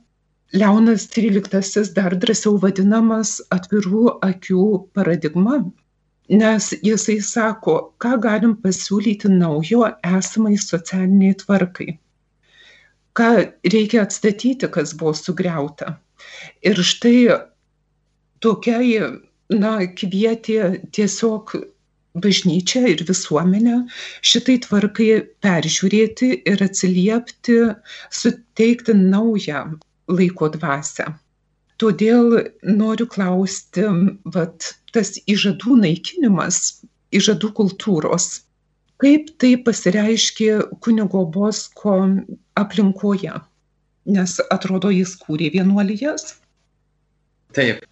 Leonas 0.55 1.07
XIII 1.11 1.91
dar 1.97 2.15
drąsiau 2.15 2.55
vadinamas 2.61 3.41
atvirų 3.51 4.19
akių 4.23 4.67
paradigma, 4.95 5.57
nes 6.29 6.69
jisai 6.85 7.17
sako, 7.19 7.75
ką 7.99 8.15
galim 8.23 8.55
pasiūlyti 8.63 9.27
naujo 9.33 9.89
esamai 10.05 10.55
socialiniai 10.55 11.35
tvarkai, 11.43 11.97
ką 13.17 13.29
reikia 13.73 14.05
atstatyti, 14.05 14.71
kas 14.71 14.95
buvo 14.95 15.11
sugriauta. 15.17 15.97
Ir 16.63 16.79
štai 16.79 17.27
tokiai, 18.39 19.19
na, 19.51 19.77
kvietė 19.99 20.85
tiesiog 20.95 21.57
bažnyčią 22.23 22.83
ir 22.91 23.03
visuomenę 23.07 23.81
šitai 24.31 24.57
tvarkai 24.65 25.09
peržiūrėti 25.45 26.31
ir 26.51 26.63
atsiliepti, 26.65 27.59
suteikti 28.19 28.97
naują 28.99 29.63
laiko 30.11 30.49
dvasę. 30.55 31.07
Todėl 31.81 32.37
noriu 32.63 33.07
klausti, 33.11 33.83
vat, 34.35 34.69
tas 34.95 35.17
įžadų 35.27 35.81
naikinimas, 35.81 36.61
įžadų 37.11 37.51
kultūros, 37.57 38.29
kaip 39.03 39.33
tai 39.43 39.57
pasireiškė 39.65 40.79
kunigo 40.85 41.25
Bosko 41.35 41.97
aplinkoje? 42.55 43.35
nes 44.05 44.37
atrodo 44.53 44.91
jis 44.93 45.15
kūrė 45.21 45.51
vienuolijas. 45.55 46.35
Taip. 47.57 47.85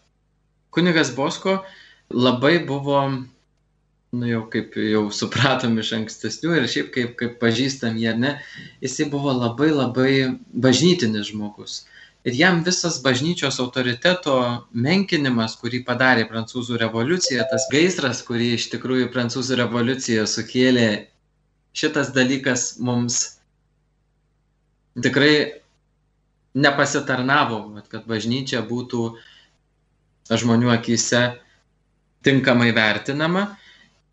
Kunigas 0.73 1.11
Bosko 1.15 1.59
labai 2.13 2.57
buvo, 2.67 3.01
nu 4.13 4.27
jau 4.29 4.43
kaip 4.53 4.75
jau 4.77 5.07
supratom 5.13 5.79
iš 5.81 5.93
ankstesnių 5.97 6.57
ir 6.59 6.67
šiaip 6.69 6.91
kaip, 6.93 7.15
kaip 7.17 7.39
pažįstam 7.41 7.97
jie, 7.97 8.11
ne, 8.17 8.35
jisai 8.83 9.07
buvo 9.09 9.33
labai 9.33 9.71
labai 9.73 10.13
bažnytinis 10.65 11.31
žmogus. 11.31 11.81
Ir 12.23 12.37
jam 12.39 12.61
visas 12.63 13.01
bažnyčios 13.03 13.57
autoriteto 13.59 14.35
menkinimas, 14.71 15.57
kurį 15.59 15.81
padarė 15.87 16.23
prancūzų 16.29 16.77
revoliucija, 16.79 17.43
tas 17.51 17.65
gaisras, 17.73 18.21
kurį 18.23 18.53
iš 18.55 18.69
tikrųjų 18.71 19.09
prancūzų 19.11 19.57
revoliucija 19.59 20.23
sukėlė, 20.29 20.87
šitas 21.75 22.13
dalykas 22.15 22.77
mums 22.79 23.19
tikrai 25.03 25.63
nepasitarnavo, 26.53 27.59
kad 27.89 28.05
bažnyčia 28.07 28.61
būtų 28.69 29.09
žmonių 30.31 30.71
akise 30.77 31.25
tinkamai 32.23 32.71
vertinama. 32.71 33.57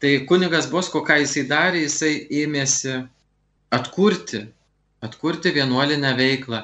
Tai 0.01 0.13
kunigas 0.29 0.71
Bosko, 0.73 1.03
ką 1.05 1.19
jisai 1.21 1.45
darė, 1.49 1.85
jisai 1.85 2.15
ėmėsi 2.43 2.95
atkurti, 3.77 4.47
atkurti 5.05 5.53
vienuolinę 5.53 6.15
veiklą. 6.17 6.63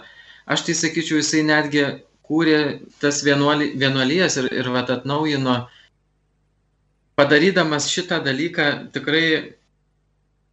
Aš 0.48 0.64
tai 0.68 0.76
sakyčiau, 0.78 1.20
jisai 1.20 1.42
netgi 1.44 1.84
kūrė 2.26 2.60
tas 3.02 3.20
vienuoli, 3.26 3.74
vienuolijas 3.78 4.38
ir, 4.40 4.48
ir 4.56 4.70
vat 4.72 4.90
atnaujino, 4.94 5.58
padarydamas 7.18 7.90
šitą 7.92 8.22
dalyką 8.24 8.70
tikrai, 8.96 9.52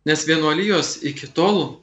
nes 0.03 0.27
vienuolijos 0.27 0.97
iki 1.07 1.31
tol 1.31 1.79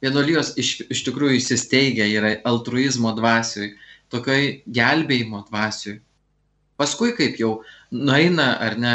vienuolijos 0.00 0.54
iš, 0.60 0.76
iš 0.94 1.04
tikrųjų 1.08 1.40
įsisteigia 1.40 2.06
yra 2.08 2.36
altruizmo 2.48 3.12
dvasioj, 3.18 3.74
tokioj 4.14 4.46
gelbėjimo 4.78 5.44
dvasioj. 5.50 5.98
Paskui, 6.80 7.12
kaip 7.18 7.36
jau 7.40 7.58
nueina 7.92 8.54
ar 8.62 8.78
ne 8.80 8.94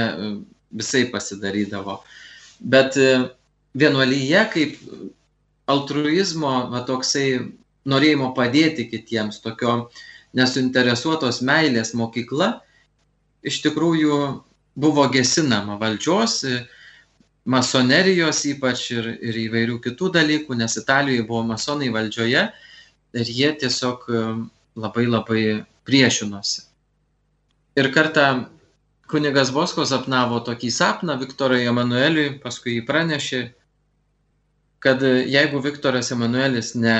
visai 0.75 1.05
pasidarydavo. 1.11 1.99
Bet 2.59 2.97
e, 2.99 3.11
vienuolyje 3.77 4.43
kaip 4.53 4.77
altruizmo, 5.71 6.53
va, 6.71 6.83
toksai 6.87 7.27
norėjimo 7.89 8.31
padėti 8.37 8.87
kitiems, 8.89 9.41
tokio 9.43 9.89
nesuinteresuotos 10.35 11.41
meilės 11.45 11.93
mokykla, 11.97 12.59
iš 13.45 13.61
tikrųjų 13.65 14.19
buvo 14.75 15.05
gesinama 15.13 15.77
valdžios, 15.79 16.41
masonerijos 17.45 18.41
ypač 18.49 18.89
ir, 18.95 19.09
ir 19.21 19.37
įvairių 19.45 19.79
kitų 19.83 20.11
dalykų, 20.17 20.57
nes 20.59 20.77
Italijoje 20.81 21.27
buvo 21.27 21.43
masonai 21.53 21.91
valdžioje 21.93 22.47
ir 23.15 23.31
jie 23.31 23.51
tiesiog 23.61 24.07
labai 24.75 25.05
labai 25.07 25.43
priešinosi. 25.87 26.65
Ir 27.79 27.91
kartą 27.93 28.25
kunigas 29.11 29.51
Bosko 29.53 29.85
sapnavo 29.87 30.39
tokį 30.45 30.71
sapną 30.73 31.17
Viktorui 31.21 31.65
Emanueliui, 31.69 32.35
paskui 32.43 32.77
jį 32.77 32.85
pranešė, 32.87 33.41
kad 34.85 35.01
jeigu 35.05 35.61
Viktoras 35.63 36.11
Emanuelis 36.13 36.73
ne, 36.77 36.95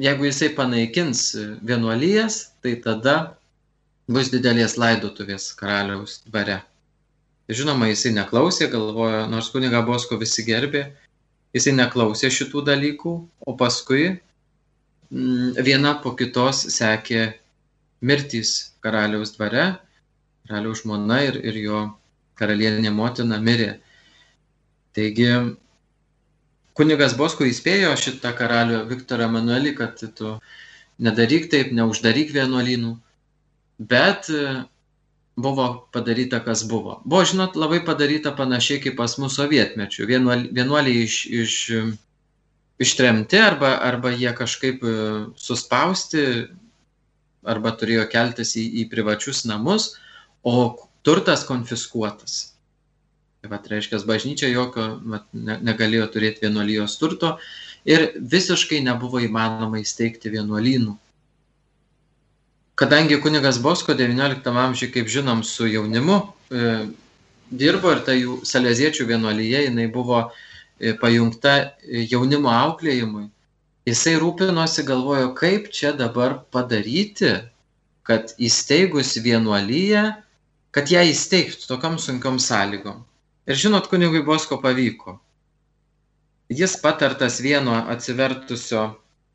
jeigu 0.00 0.28
jisai 0.28 0.50
panaikins 0.56 1.30
vienuolijas, 1.64 2.42
tai 2.64 2.76
tada 2.84 3.16
bus 4.12 4.32
didelės 4.32 4.76
laidotuvės 4.80 5.52
karaliaus 5.58 6.20
dvare. 6.26 6.60
Žinoma, 7.52 7.88
jisai 7.90 8.14
neklausė, 8.16 8.68
galvojo, 8.72 9.26
nors 9.30 9.50
kuniga 9.52 9.82
Bosko 9.84 10.16
visi 10.20 10.44
gerbė, 10.46 10.86
jisai 11.56 11.74
neklausė 11.76 12.30
šitų 12.32 12.62
dalykų, 12.68 13.14
o 13.46 13.54
paskui 13.58 14.04
m, 14.08 14.18
mm, 15.10 15.62
viena 15.64 15.96
po 16.02 16.14
kitos 16.16 16.64
sekė 16.72 17.32
mirtys 18.02 18.72
karaliaus 18.84 19.34
dvare, 19.36 19.72
karaliaus 20.48 20.82
žmona 20.82 21.22
ir, 21.28 21.38
ir 21.42 21.58
jo 21.62 21.82
karalienė 22.38 22.90
motina 22.94 23.38
mirė. 23.42 23.76
Taigi, 24.96 25.30
kunigas 26.76 27.14
Bosko 27.16 27.46
įspėjo 27.48 27.94
šitą 28.00 28.34
karalių 28.36 28.82
Viktorą 28.90 29.30
Emanuelį, 29.30 29.72
kad 29.78 30.02
tu 30.18 30.36
nedaryk 31.02 31.48
taip, 31.52 31.72
neuždaryk 31.76 32.32
vienuolynų, 32.34 32.96
bet 33.78 34.28
buvo 35.36 35.88
padaryta, 35.92 36.42
kas 36.44 36.64
buvo. 36.68 37.00
Buvo, 37.04 37.24
žinot, 37.24 37.56
labai 37.56 37.80
padaryta 37.84 38.34
panašiai 38.36 38.82
kaip 38.84 38.98
pas 39.00 39.16
mus 39.18 39.38
sovietmečių. 39.38 40.06
Vienuoliai 40.52 41.06
iš, 41.06 41.18
iš, 41.26 41.54
ištremti 42.82 43.40
arba, 43.40 43.76
arba 43.80 44.12
jie 44.12 44.32
kažkaip 44.36 44.84
e, 44.84 44.96
suspausti, 45.40 46.26
arba 47.42 47.72
turėjo 47.78 48.06
keltis 48.12 48.54
į, 48.60 48.66
į 48.82 48.88
privačius 48.92 49.46
namus, 49.48 49.94
o 50.42 50.54
turtas 51.02 51.44
konfiskuotas. 51.48 52.54
Tai 53.42 53.50
va, 53.50 53.58
reiškia, 53.58 54.02
bažnyčia 54.06 54.50
jokio 54.52 54.88
va, 55.02 55.22
ne, 55.34 55.58
negalėjo 55.66 56.08
turėti 56.14 56.46
vienuolijos 56.46 56.98
turto 57.00 57.36
ir 57.88 58.12
visiškai 58.16 58.82
nebuvo 58.86 59.22
įmanoma 59.22 59.82
įsteigti 59.82 60.30
vienuolynų 60.30 60.98
kadangi 62.74 63.20
kunigas 63.20 63.62
Bosko 63.62 63.94
XIX 63.94 64.56
amžiuje, 64.58 64.92
kaip 64.92 65.08
žinom, 65.08 65.42
su 65.44 65.66
jaunimu 65.70 66.16
e, 66.50 66.70
dirbo 67.50 67.92
ir 67.94 68.00
ta 68.06 68.16
jų 68.16 68.40
saleziečių 68.48 69.06
vienuolyje, 69.06 69.66
jinai 69.68 69.86
buvo 69.92 70.24
e, 70.24 70.94
pajungta 70.98 71.54
jaunimo 72.10 72.50
auklėjimui, 72.50 73.28
jisai 73.86 74.16
rūpinosi, 74.22 74.86
galvojo, 74.88 75.30
kaip 75.38 75.68
čia 75.74 75.92
dabar 75.94 76.40
padaryti, 76.54 77.36
kad 78.02 78.34
įsteigus 78.42 79.14
vienuolyje, 79.22 80.02
kad 80.72 80.90
ją 80.90 81.02
įsteigtų 81.04 81.68
tokiam 81.68 81.98
sunkiom 82.00 82.40
sąlygom. 82.40 83.02
Ir 83.48 83.58
žinot, 83.58 83.88
kunigui 83.90 84.22
Bosko 84.24 84.58
pavyko. 84.62 85.18
Jis 86.52 86.76
patartas 86.80 87.40
vieno 87.44 87.74
atsivertusio 87.92 88.86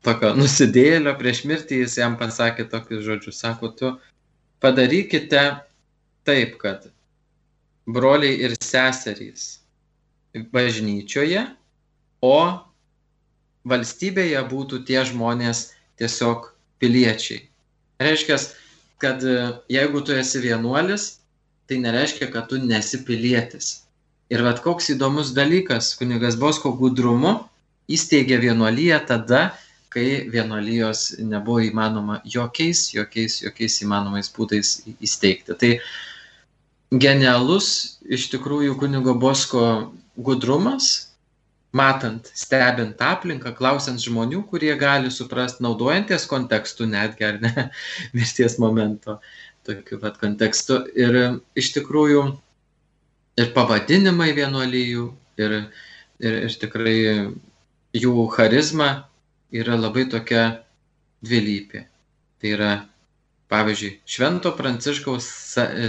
tokio 0.06 0.32
nusidėlio 0.38 1.14
prieš 1.18 1.44
mirtį 1.50 1.82
jis 1.82 1.98
jam 1.98 2.16
pasakė 2.18 2.68
tokius 2.70 3.04
žodžius. 3.06 3.40
Sako, 3.42 3.70
tu 3.74 3.92
padarykite 4.62 5.42
taip, 6.26 6.56
kad 6.62 6.88
broliai 7.88 8.38
ir 8.44 8.54
seserys 8.62 9.58
bažnyčioje, 10.52 11.44
o 12.22 12.38
valstybėje 13.68 14.42
būtų 14.50 14.82
tie 14.88 15.00
žmonės 15.08 15.68
tiesiog 15.98 16.50
piliečiai. 16.78 17.42
Reiškia, 18.02 18.36
kad 19.02 19.24
e, 19.26 19.38
jeigu 19.72 20.02
tu 20.06 20.14
esi 20.14 20.42
vienuolis, 20.42 21.18
tai 21.68 21.78
nereiškia, 21.84 22.30
kad 22.32 22.48
tu 22.50 22.58
nesi 22.62 23.02
pilietis. 23.04 23.84
Ir 24.32 24.42
vad 24.44 24.60
koks 24.64 24.90
įdomus 24.92 25.32
dalykas, 25.36 25.94
kunigas 25.96 26.36
Bosko 26.40 26.74
gudrumu 26.76 27.38
įsteigė 27.88 28.40
vienuolyje 28.42 28.98
tada, 29.08 29.42
kai 29.92 30.28
vienuolijos 30.28 31.14
nebuvo 31.24 31.62
įmanoma 31.64 32.20
jokiais, 32.28 32.90
jokiais, 32.92 33.40
jokiais 33.44 33.80
įmanomais 33.84 34.28
būdais 34.34 34.74
įsteigti. 35.00 35.56
Tai 35.56 35.72
genialus 36.92 37.70
iš 38.04 38.28
tikrųjų 38.34 38.76
kunigo 38.80 39.16
Bosko 39.16 39.62
gudrumas, 40.16 41.08
matant, 41.72 42.28
stebint 42.36 43.00
aplinką, 43.04 43.52
klausiant 43.56 44.00
žmonių, 44.00 44.42
kurie 44.48 44.72
gali 44.80 45.10
suprasti, 45.12 45.62
naudojantis 45.64 46.24
kontekstu 46.28 46.88
netgi 46.88 47.26
ar 47.28 47.40
ne, 47.42 47.68
mirties 48.16 48.58
momento, 48.60 49.18
tokiu 49.68 50.00
pat 50.02 50.16
kontekstu. 50.20 50.80
Ir 50.96 51.18
iš 51.58 51.72
tikrųjų 51.76 52.22
ir 53.38 53.52
pavadinimai 53.56 54.32
vienuolyjų, 54.36 55.04
ir, 55.42 55.58
ir, 56.22 56.38
ir 56.48 56.56
tikrai 56.62 56.98
jų 57.96 58.28
charizma 58.34 58.88
yra 59.54 59.76
labai 59.78 60.08
tokia 60.10 60.46
dvilypė. 61.24 61.84
Tai 62.38 62.54
yra, 62.54 62.72
pavyzdžiui, 63.50 63.98
Švento 64.06 64.52
Pranciškaus 64.56 65.28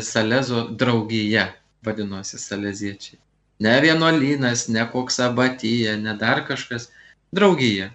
Salezo 0.06 0.68
draugija 0.74 1.50
vadinosi 1.86 2.40
saleziečiai. 2.42 3.20
Ne 3.60 3.76
vienuolynas, 3.84 4.68
ne 4.72 4.86
koks 4.92 5.20
abatyje, 5.24 5.98
ne 6.00 6.16
dar 6.18 6.46
kažkas. 6.48 6.88
Draugija. 7.36 7.92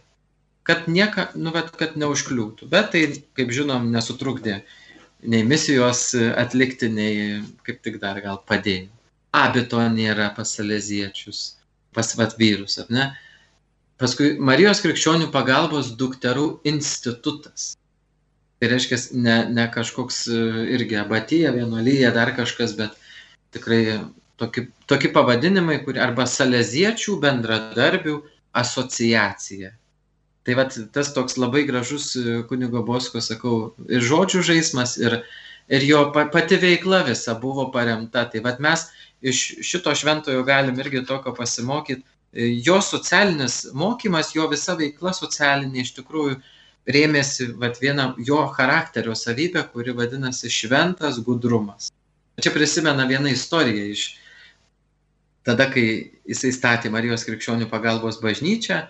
Kad 0.64 0.88
nieka, 0.88 1.30
nu, 1.36 1.52
bet 1.52 1.72
kad 1.76 1.96
neužkliūtų. 2.00 2.68
Bet 2.72 2.92
tai, 2.92 3.02
kaip 3.36 3.50
žinom, 3.52 3.90
nesutrukdė 3.92 4.62
nei 5.24 5.44
misijos 5.46 6.12
atlikti, 6.36 6.90
nei 6.92 7.42
kaip 7.66 7.82
tik 7.84 8.00
dar 8.02 8.20
gal 8.24 8.40
padėjo. 8.48 8.90
Abito 9.34 9.80
nėra 9.90 10.28
pas 10.36 10.52
saleziečius, 10.54 11.44
pas 11.94 12.12
vat 12.18 12.36
vyrus, 12.38 12.78
ar 12.82 12.90
ne? 12.94 13.06
Paskui 13.98 14.34
Marijos 14.42 14.82
krikščionių 14.82 15.30
pagalbos 15.34 15.92
dukterų 15.98 16.46
institutas. 16.70 17.72
Tai 18.58 18.70
reiškia, 18.70 18.98
ne, 19.18 19.36
ne 19.54 19.64
kažkoks 19.74 20.20
e, 20.30 20.42
irgi 20.76 20.98
abatija, 20.98 21.52
vienuolyje, 21.54 22.10
dar 22.14 22.30
kažkas, 22.36 22.74
bet 22.78 22.94
tikrai 23.54 23.98
tokie, 24.40 24.68
tokie 24.90 25.10
pavadinimai, 25.14 25.80
kur, 25.86 25.98
arba 26.02 26.26
saleziečių 26.30 27.18
bendradarbių 27.22 28.18
asociacija. 28.62 29.74
Tai 30.44 30.58
vat, 30.58 30.76
tas 30.92 31.12
toks 31.16 31.38
labai 31.40 31.64
gražus 31.64 32.10
e, 32.20 32.42
kunigo 32.48 32.82
Bosko, 32.84 33.22
sakau, 33.24 33.72
ir 33.88 34.04
žodžių 34.04 34.42
žaidimas, 34.44 34.98
ir, 35.00 35.22
ir 35.72 35.86
jo 35.88 36.02
pati 36.12 36.58
veikla 36.60 37.04
visa 37.08 37.36
buvo 37.40 37.70
paremta. 37.72 38.26
Tai 38.28 38.42
vat 38.44 38.60
mes 38.60 38.88
iš 39.24 39.44
šito 39.64 39.94
šventojo 39.96 40.42
galim 40.44 40.76
irgi 40.82 41.04
tokio 41.08 41.32
pasimokyti 41.36 42.04
jo 42.34 42.80
socialinis 42.82 43.66
mokymas, 43.72 44.34
jo 44.34 44.48
visa 44.50 44.74
veikla 44.78 45.12
socialinė 45.14 45.84
iš 45.84 45.94
tikrųjų 45.98 46.36
rėmėsi 46.90 47.52
vat, 47.60 47.78
vieną 47.80 48.14
jo 48.26 48.40
charakterio 48.56 49.14
savybę, 49.16 49.62
kuri 49.72 49.94
vadinasi 49.96 50.50
šventas 50.50 51.20
gudrumas. 51.24 51.90
Čia 52.42 52.50
prisimena 52.50 53.06
vieną 53.06 53.30
istoriją 53.32 53.86
iš 53.94 54.08
tada, 55.46 55.68
kai 55.70 56.10
jisai 56.26 56.50
statė 56.52 56.90
Marijos 56.90 57.24
krikščionių 57.28 57.70
pagalbos 57.70 58.18
bažnyčią, 58.22 58.82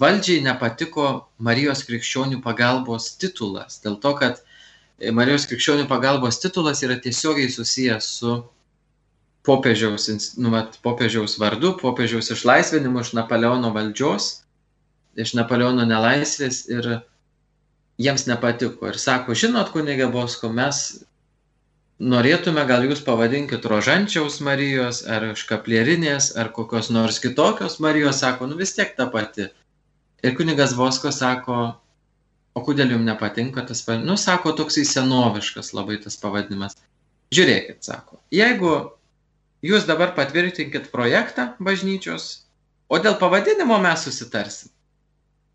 valdžiai 0.00 0.44
nepatiko 0.44 1.08
Marijos 1.38 1.82
krikščionių 1.88 2.40
pagalbos 2.44 3.10
titulas, 3.20 3.80
dėl 3.84 3.98
to, 4.02 4.14
kad 4.20 4.40
Marijos 5.16 5.48
krikščionių 5.48 5.88
pagalbos 5.88 6.40
titulas 6.42 6.82
yra 6.84 6.98
tiesiogiai 7.00 7.50
susijęs 7.52 8.08
su 8.20 8.38
popiežiaus, 9.48 10.08
nu, 10.36 10.52
vat, 10.52 10.76
popiežiaus 10.84 11.38
vardu, 11.40 11.74
popiežiaus 11.80 12.30
išlaisvinimu 12.34 13.00
iš 13.00 13.14
Napoleono 13.16 13.72
valdžios, 13.76 14.32
iš 15.16 15.34
Napoleono 15.38 15.86
nelaisvės 15.88 16.66
ir 16.68 16.90
jiems 18.00 18.26
nepatiko. 18.28 18.90
Ir 18.90 18.98
sako, 19.00 19.36
žinot, 19.36 19.72
kunigė 19.72 20.10
Bosko, 20.12 20.52
mes 20.52 20.82
norėtume, 22.00 22.64
gal 22.68 22.84
jūs 22.88 23.02
pavadinkit 23.04 23.64
Rožančiaus 23.68 24.40
Marijos, 24.44 25.02
ar 25.08 25.30
Škaplierinės, 25.36 26.34
ar 26.40 26.52
kokios 26.56 26.92
nors 26.92 27.20
kitokios 27.24 27.80
Marijos, 27.84 28.20
sako, 28.24 28.48
nu 28.50 28.60
vis 28.60 28.76
tiek 28.76 28.94
ta 28.96 29.08
pati. 29.12 29.50
Ir 30.26 30.36
kunigas 30.36 30.74
Bosko 30.76 31.12
sako, 31.14 31.58
o 32.56 32.62
kodėl 32.66 32.92
jums 32.94 33.06
nepatinka 33.06 33.64
tas 33.68 33.80
pavadinimas? 33.86 34.10
Nu, 34.10 34.20
sako, 34.20 34.52
toksai 34.58 34.84
senoviškas 34.88 35.72
labai 35.76 36.00
tas 36.02 36.18
pavadinimas. 36.20 36.76
Žiūrėkit, 37.32 37.78
sako, 37.86 38.18
jeigu 38.34 38.74
jūs 39.64 39.86
dabar 39.88 40.12
patvirtinkit 40.16 40.90
projektą 40.92 41.52
bažnyčios, 41.62 42.30
o 42.90 42.98
dėl 42.98 43.16
pavadinimo 43.20 43.78
mes 43.80 44.04
susitarsim. 44.08 44.72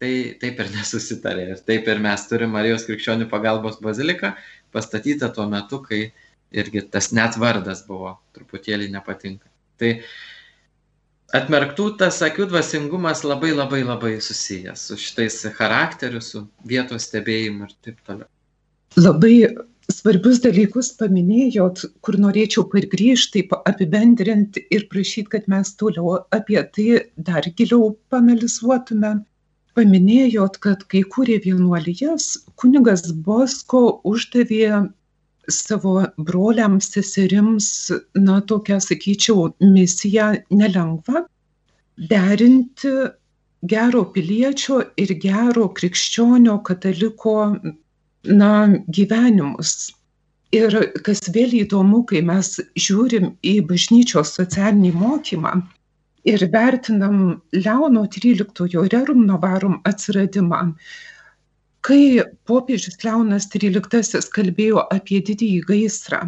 Tai 0.02 0.12
taip 0.42 0.60
ir 0.60 0.72
nesusitarė. 0.78 1.50
Ir 1.54 1.66
taip 1.68 1.90
ir 1.92 2.02
mes 2.04 2.28
turime 2.30 2.58
Marijos 2.58 2.88
krikščionių 2.88 3.30
pagalbos 3.32 3.82
baziliką 3.84 4.34
pastatytą 4.76 5.30
tuo 5.36 5.46
metu, 5.52 5.80
kai 5.86 6.10
irgi 6.56 6.84
tas 6.92 7.12
net 7.16 7.38
vardas 7.40 7.84
buvo 7.88 8.16
truputėlį 8.36 8.90
nepatinka. 8.96 9.48
Tai 9.80 9.92
atmerktų 11.34 11.92
tas 12.00 12.22
akių 12.26 12.50
dvasingumas 12.52 13.24
labai 13.26 13.54
labai 13.56 13.82
labai 13.86 14.16
susijęs 14.22 14.88
su 14.90 14.98
šitais 15.00 15.42
charakteriu, 15.58 16.22
su 16.22 16.46
vietos 16.68 17.08
stebėjimu 17.10 17.70
ir 17.70 17.78
taip 17.86 18.02
toliau. 18.06 18.30
Labai 18.96 19.36
svarbius 19.92 20.40
dalykus 20.44 20.92
paminėjot, 21.00 21.86
kur 22.06 22.18
norėčiau 22.22 22.66
pargrįžti, 22.72 23.46
apibendrinti 23.70 24.66
ir 24.72 24.88
prašyti, 24.92 25.30
kad 25.34 25.48
mes 25.52 25.74
toliau 25.80 26.20
apie 26.36 26.62
tai 26.78 27.02
dar 27.18 27.48
giliau 27.58 27.96
panalizuotume. 28.14 29.18
Paminėjot, 29.76 30.62
kad 30.64 30.86
kai 30.88 31.02
kūrė 31.04 31.42
vienuolijas, 31.44 32.30
kunigas 32.56 33.10
Bosko 33.26 33.82
uždavė 34.08 34.86
savo 35.50 36.06
broliams, 36.18 36.90
seserims, 36.94 37.92
na, 38.16 38.42
tokią, 38.42 38.80
sakyčiau, 38.80 39.52
misiją 39.62 40.34
nelengvą- 40.52 41.26
derinti 42.12 42.94
gero 43.64 44.06
piliečio 44.14 44.82
ir 44.98 45.14
gero 45.22 45.70
krikščionio 45.70 46.58
kataliko 46.64 47.56
na, 48.26 48.52
gyvenimus. 48.98 49.94
Ir 50.52 50.76
kas 51.04 51.22
vėl 51.36 51.56
įdomu, 51.66 52.06
kai 52.08 52.22
mes 52.22 52.60
žiūrim 52.80 53.34
į 53.44 53.56
bažnyčios 53.70 54.36
socialinį 54.38 54.94
mokymą 54.94 55.56
ir 56.26 56.46
vertinam 56.52 57.42
Leono 57.54 58.06
13 58.08 58.88
Rerum 58.94 59.26
Novarum 59.26 59.82
atsiradimą, 59.86 60.74
kai 61.86 62.24
popiežius 62.50 62.98
Leonas 63.04 63.46
XIII 63.52 64.22
kalbėjo 64.34 64.86
apie 64.94 65.20
didįjį 65.28 65.60
gaisrą, 65.70 66.22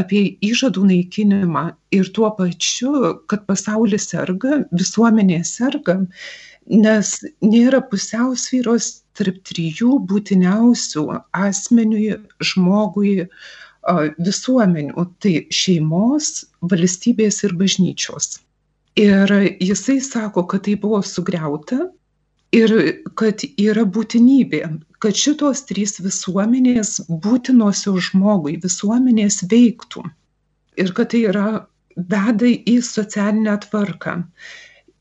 apie 0.00 0.22
įžadų 0.48 0.86
naikinimą 0.88 1.64
ir 1.92 2.08
tuo 2.16 2.30
pačiu, 2.38 2.92
kad 3.28 3.44
pasaulis 3.50 4.08
serga, 4.14 4.62
visuomenė 4.72 5.42
serga, 5.44 5.98
nes 6.70 7.10
nėra 7.44 7.82
pusiausvyros 7.90 8.88
tarp 9.18 9.42
trijų 9.44 9.98
būtiniausių 10.08 11.04
asmeniui, 11.36 12.14
žmogui 12.40 13.28
visuomenių- 13.84 15.04
tai 15.20 15.34
šeimos, 15.52 16.46
valstybės 16.72 17.44
ir 17.44 17.52
bažnyčios. 17.60 18.38
Ir 18.96 19.28
jisai 19.60 20.00
sako, 20.00 20.46
kad 20.48 20.64
tai 20.64 20.76
buvo 20.80 21.02
sugriauta 21.02 21.90
ir 22.54 22.72
kad 23.18 23.42
yra 23.60 23.84
būtinybė, 23.96 24.62
kad 25.02 25.18
šitos 25.18 25.64
trys 25.68 25.98
visuomenės 26.04 26.96
būtinosios 27.24 28.10
žmogui, 28.10 28.56
visuomenės 28.62 29.42
veiktų. 29.50 30.04
Ir 30.80 30.92
kad 30.96 31.12
tai 31.12 31.24
yra 31.30 31.48
veda 31.96 32.50
į 32.50 32.78
socialinę 32.82 33.56
tvarką. 33.66 34.16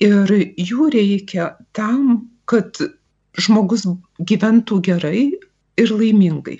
Ir 0.04 0.34
jų 0.60 0.90
reikia 0.94 1.54
tam, 1.78 2.30
kad 2.50 2.78
žmogus 3.40 3.86
gyventų 4.20 4.80
gerai 4.90 5.24
ir 5.80 5.94
laimingai. 5.94 6.60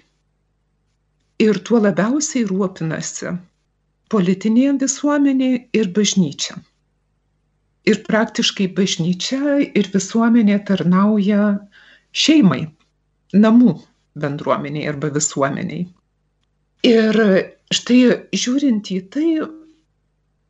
Ir 1.44 1.60
tuo 1.68 1.82
labiausiai 1.84 2.46
rūpinasi 2.50 3.34
politinė 4.14 4.78
visuomenė 4.82 5.50
ir 5.74 5.90
bažnyčia. 5.98 6.60
Ir 7.90 8.00
praktiškai 8.08 8.70
bažnyčia 8.78 9.58
ir 9.76 9.90
visuomenė 9.92 10.60
tarnauja 10.68 11.48
šeimai, 12.16 12.62
namų 13.34 13.74
bendruomeniai 14.24 14.88
arba 14.92 15.10
visuomeniai. 15.12 15.84
Ir 16.88 17.20
štai 17.74 18.00
žiūrint 18.36 18.92
į 18.94 19.02
tai, 19.12 19.28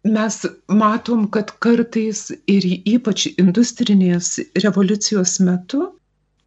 mes 0.04 0.38
matom, 0.68 1.26
kad 1.34 1.56
kartais 1.64 2.28
ir 2.52 2.68
ypač 2.70 3.28
industrinės 3.38 4.36
revoliucijos 4.66 5.40
metu 5.48 5.88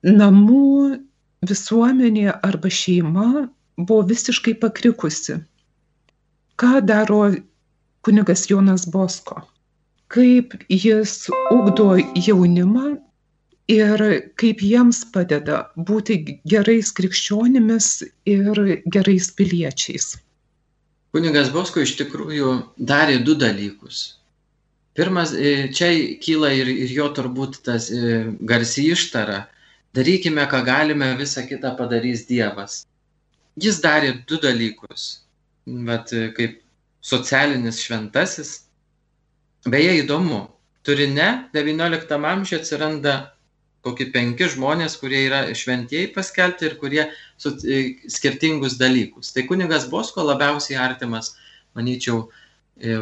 namų 0.07 1.01
visuomenė 1.51 2.31
arba 2.47 2.71
šeima 2.71 3.49
buvo 3.77 4.03
visiškai 4.13 4.55
pakrikusi. 4.61 5.41
Ką 6.57 6.81
daro 6.85 7.33
kunigas 8.07 8.47
Jonas 8.51 8.87
Bosko? 8.87 9.43
Kaip 10.17 10.55
jis 10.73 11.27
ugdo 11.53 11.91
jaunimą 12.27 12.97
ir 13.69 14.03
kaip 14.41 14.63
jiems 14.63 15.03
padeda 15.13 15.65
būti 15.89 16.21
gerais 16.49 16.93
krikščionimis 16.97 17.89
ir 18.31 18.61
gerais 18.95 19.29
piliečiais. 19.37 20.15
Kunigas 21.13 21.51
Bosko 21.53 21.83
iš 21.83 21.97
tikrųjų 22.01 22.53
darė 22.79 23.19
du 23.25 23.35
dalykus. 23.39 24.17
Pirmas, 24.97 25.35
e, 25.37 25.69
čia 25.77 25.91
kyla 26.25 26.55
ir, 26.57 26.71
ir 26.73 26.93
jo 26.93 27.11
turbūt 27.13 27.61
tas 27.67 27.91
e, 27.93 28.33
garsi 28.49 28.87
ištara 28.95 29.43
darykime, 29.97 30.45
ką 30.49 30.63
galime, 30.65 31.11
visą 31.17 31.45
kitą 31.49 31.75
padarys 31.77 32.27
Dievas. 32.29 32.85
Jis 33.61 33.81
darė 33.85 34.13
du 34.29 34.39
dalykus. 34.41 35.07
Bet 35.67 36.13
kaip 36.37 36.61
socialinis 37.03 37.81
šventasis. 37.83 38.66
Beje, 39.67 39.97
įdomu, 40.05 40.45
turine 40.87 41.49
XIX 41.55 42.23
amžiuje 42.31 42.61
atsiranda 42.61 43.17
kokie 43.87 44.09
penki 44.15 44.49
žmonės, 44.51 44.97
kurie 45.01 45.25
yra 45.29 45.43
šventieji 45.55 46.13
paskelbti 46.15 46.69
ir 46.69 46.77
kurie 46.81 47.05
su, 47.39 47.53
skirtingus 48.11 48.79
dalykus. 48.81 49.33
Tai 49.35 49.47
kunigas 49.51 49.87
Bosko 49.91 50.25
labiausiai 50.27 50.79
artimas, 50.83 51.35
manyčiau, 51.79 52.27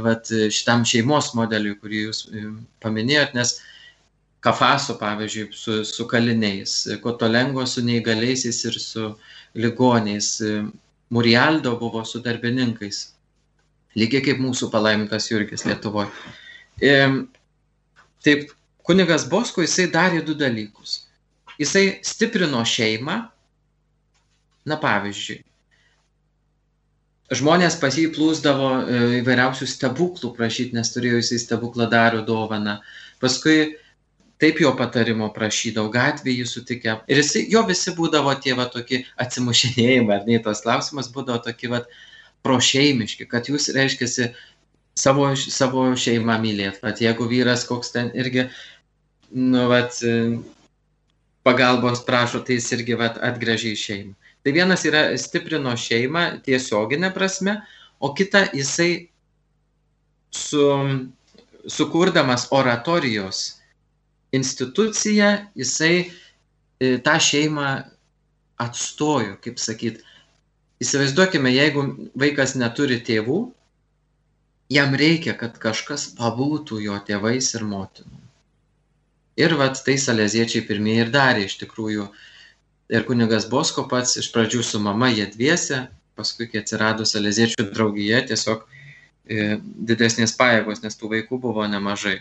vat, 0.04 0.28
šitam 0.54 0.84
šeimos 0.88 1.32
modeliui, 1.38 1.78
kurį 1.80 2.02
jūs 2.08 2.26
paminėjot, 2.84 3.38
nes 3.38 3.56
Kafaso, 4.44 4.98
pavyzdžiui, 5.00 5.46
su, 5.56 5.78
su 5.88 6.04
kaliniais, 6.04 6.72
Kotolengo 7.00 7.64
su 7.64 7.80
neįgaliaisiais 7.80 8.58
ir 8.68 8.76
su 8.76 9.06
ligoniais, 9.56 10.34
Murialdo 11.16 11.72
buvo 11.80 12.04
su 12.04 12.20
darbininkais, 12.20 12.98
lygiai 13.96 14.24
kaip 14.26 14.44
mūsų 14.44 14.68
palaimintas 14.72 15.30
Jurgis 15.32 15.64
Lietuvoje. 15.64 16.12
Taip, 16.80 18.50
kunigas 18.86 19.28
Bosko 19.30 19.64
jisai 19.64 19.88
darė 19.92 20.22
du 20.26 20.34
dalykus. 20.38 21.04
Jisai 21.60 22.00
stiprino 22.02 22.64
šeimą, 22.66 23.18
na 24.66 24.78
pavyzdžiui, 24.80 25.42
žmonės 27.34 27.76
pas 27.80 27.94
jį 27.96 28.08
plūsdavo 28.16 28.70
e, 28.80 28.98
įvairiausių 29.20 29.68
stebuklų 29.70 30.32
prašyti, 30.36 30.76
nes 30.76 30.90
turėjo 30.92 31.20
jisai 31.20 31.40
stebuklą 31.42 31.86
daro 31.92 32.24
dovaną. 32.26 32.78
Paskui 33.22 33.76
taip 34.42 34.58
jo 34.60 34.72
patarimo 34.76 35.30
prašydavau, 35.34 35.92
gatvėje 35.94 36.42
jį 36.42 36.48
sutikę. 36.50 36.96
Ir 37.08 37.22
jis, 37.22 37.36
jo 37.52 37.62
visi 37.68 37.94
būdavo 37.96 38.34
tie 38.42 38.56
va 38.58 38.66
tokie 38.72 39.04
atsimušinėjimai, 39.22 40.18
ar 40.18 40.26
ne, 40.28 40.40
tos 40.42 40.64
klausimas 40.64 41.12
būdavo 41.14 41.40
tokie 41.46 41.70
va 41.72 41.84
prošeimiški, 42.44 43.28
kad 43.30 43.48
jūs, 43.48 43.70
reiškia, 43.72 44.32
savo, 44.98 45.28
savo 45.36 45.86
šeimą 45.98 46.38
mylėt. 46.42 46.80
Vat 46.84 47.02
jeigu 47.02 47.28
vyras 47.30 47.66
koks 47.68 47.94
ten 47.94 48.10
irgi, 48.14 48.48
nu, 49.34 49.66
vat, 49.70 49.98
pagalbos 51.44 52.04
prašo, 52.06 52.40
tai 52.44 52.58
jis 52.58 52.70
irgi 52.78 52.98
vat, 52.98 53.18
atgrėžia 53.22 53.74
į 53.74 53.80
šeimą. 53.80 54.14
Tai 54.44 54.52
vienas 54.52 54.84
yra 54.84 55.06
stiprino 55.20 55.72
šeimą 55.80 56.24
tiesioginė 56.44 57.10
prasme, 57.14 57.58
o 58.00 58.12
kita 58.16 58.46
jisai 58.52 59.08
su, 60.34 60.64
sukurdamas 61.66 62.48
oratorijos 62.52 63.44
instituciją 64.34 65.30
jisai 65.56 65.94
e, 66.04 66.98
tą 67.04 67.14
šeimą 67.22 67.68
atstojo, 68.60 69.38
kaip 69.44 69.60
sakyt. 69.62 70.02
Įsivaizduokime, 70.82 71.52
jeigu 71.54 71.86
vaikas 72.18 72.56
neturi 72.58 72.98
tėvų, 73.06 73.38
jam 74.74 74.94
reikia, 74.98 75.36
kad 75.38 75.56
kažkas 75.62 76.08
pabūtų 76.18 76.80
jo 76.82 76.98
tėvais 77.06 77.50
ir 77.54 77.64
motinom. 77.68 78.20
Ir 79.38 79.56
vat 79.58 79.80
tai 79.86 79.96
saleziečiai 79.98 80.62
pirmieji 80.66 81.06
ir 81.06 81.10
darė 81.14 81.48
iš 81.48 81.56
tikrųjų. 81.62 82.06
Ir 82.94 83.06
kunigas 83.08 83.48
Bosko 83.50 83.86
pats 83.90 84.18
iš 84.20 84.28
pradžių 84.34 84.62
su 84.62 84.80
mama 84.82 85.08
jie 85.10 85.26
dviese, 85.32 85.86
paskui, 86.18 86.46
kai 86.50 86.60
atsirado 86.62 87.06
saleziečių 87.08 87.70
draugija, 87.72 88.20
tiesiog 88.28 88.62
e, 88.62 89.56
didesnės 89.90 90.36
pajėgos, 90.38 90.84
nes 90.84 90.98
tų 91.00 91.10
vaikų 91.16 91.40
buvo 91.48 91.66
nemažai 91.70 92.20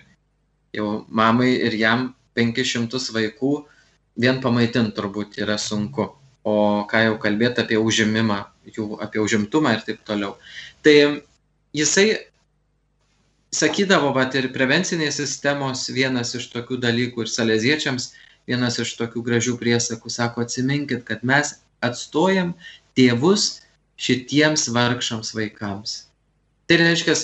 jau 0.74 1.06
mamai 1.10 1.54
ir 1.68 1.78
jam 1.78 2.12
500 2.38 3.14
vaikų 3.14 3.54
vien 4.18 4.42
pamaitint 4.42 4.96
turbūt 4.98 5.38
yra 5.42 5.60
sunku. 5.62 6.10
O 6.44 6.56
ką 6.90 7.06
jau 7.06 7.20
kalbėti 7.24 7.64
apie 7.64 7.78
užimimą, 7.80 8.42
jų 8.68 8.98
apie 9.04 9.22
užimtumą 9.24 9.78
ir 9.78 9.86
taip 9.86 10.02
toliau. 10.04 10.34
Tai 10.84 10.96
jisai 11.72 12.08
sakydavo, 13.54 14.12
vat 14.16 14.36
ir 14.40 14.50
prevencinės 14.56 15.20
sistemos 15.22 15.88
vienas 15.94 16.34
iš 16.38 16.50
tokių 16.54 16.80
dalykų 16.84 17.26
ir 17.26 17.32
saleziečiams 17.32 18.12
vienas 18.50 18.80
iš 18.82 18.96
tokių 19.00 19.24
gražių 19.24 19.58
priesakų, 19.60 20.12
sako, 20.12 20.44
atsiminkit, 20.44 21.06
kad 21.08 21.24
mes 21.24 21.56
atstojam 21.84 22.54
tėvus 22.98 23.64
šitiems 24.00 24.68
vargšams 24.74 25.34
vaikams. 25.38 25.96
Tai 26.68 26.80
reiškia, 26.82 27.16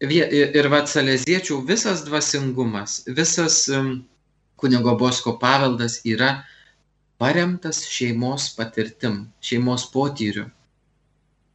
ir 0.00 0.68
vad 0.72 0.88
saleziečių 0.88 1.60
visas 1.68 2.04
dvasingumas, 2.06 3.02
visas 3.06 3.66
kunigo 4.60 4.96
Bosko 4.96 5.36
paveldas 5.40 6.00
yra 6.04 6.44
paremtas 7.20 7.84
šeimos 7.88 8.50
patirtim, 8.56 9.28
šeimos 9.44 9.86
potyriu. 9.92 10.48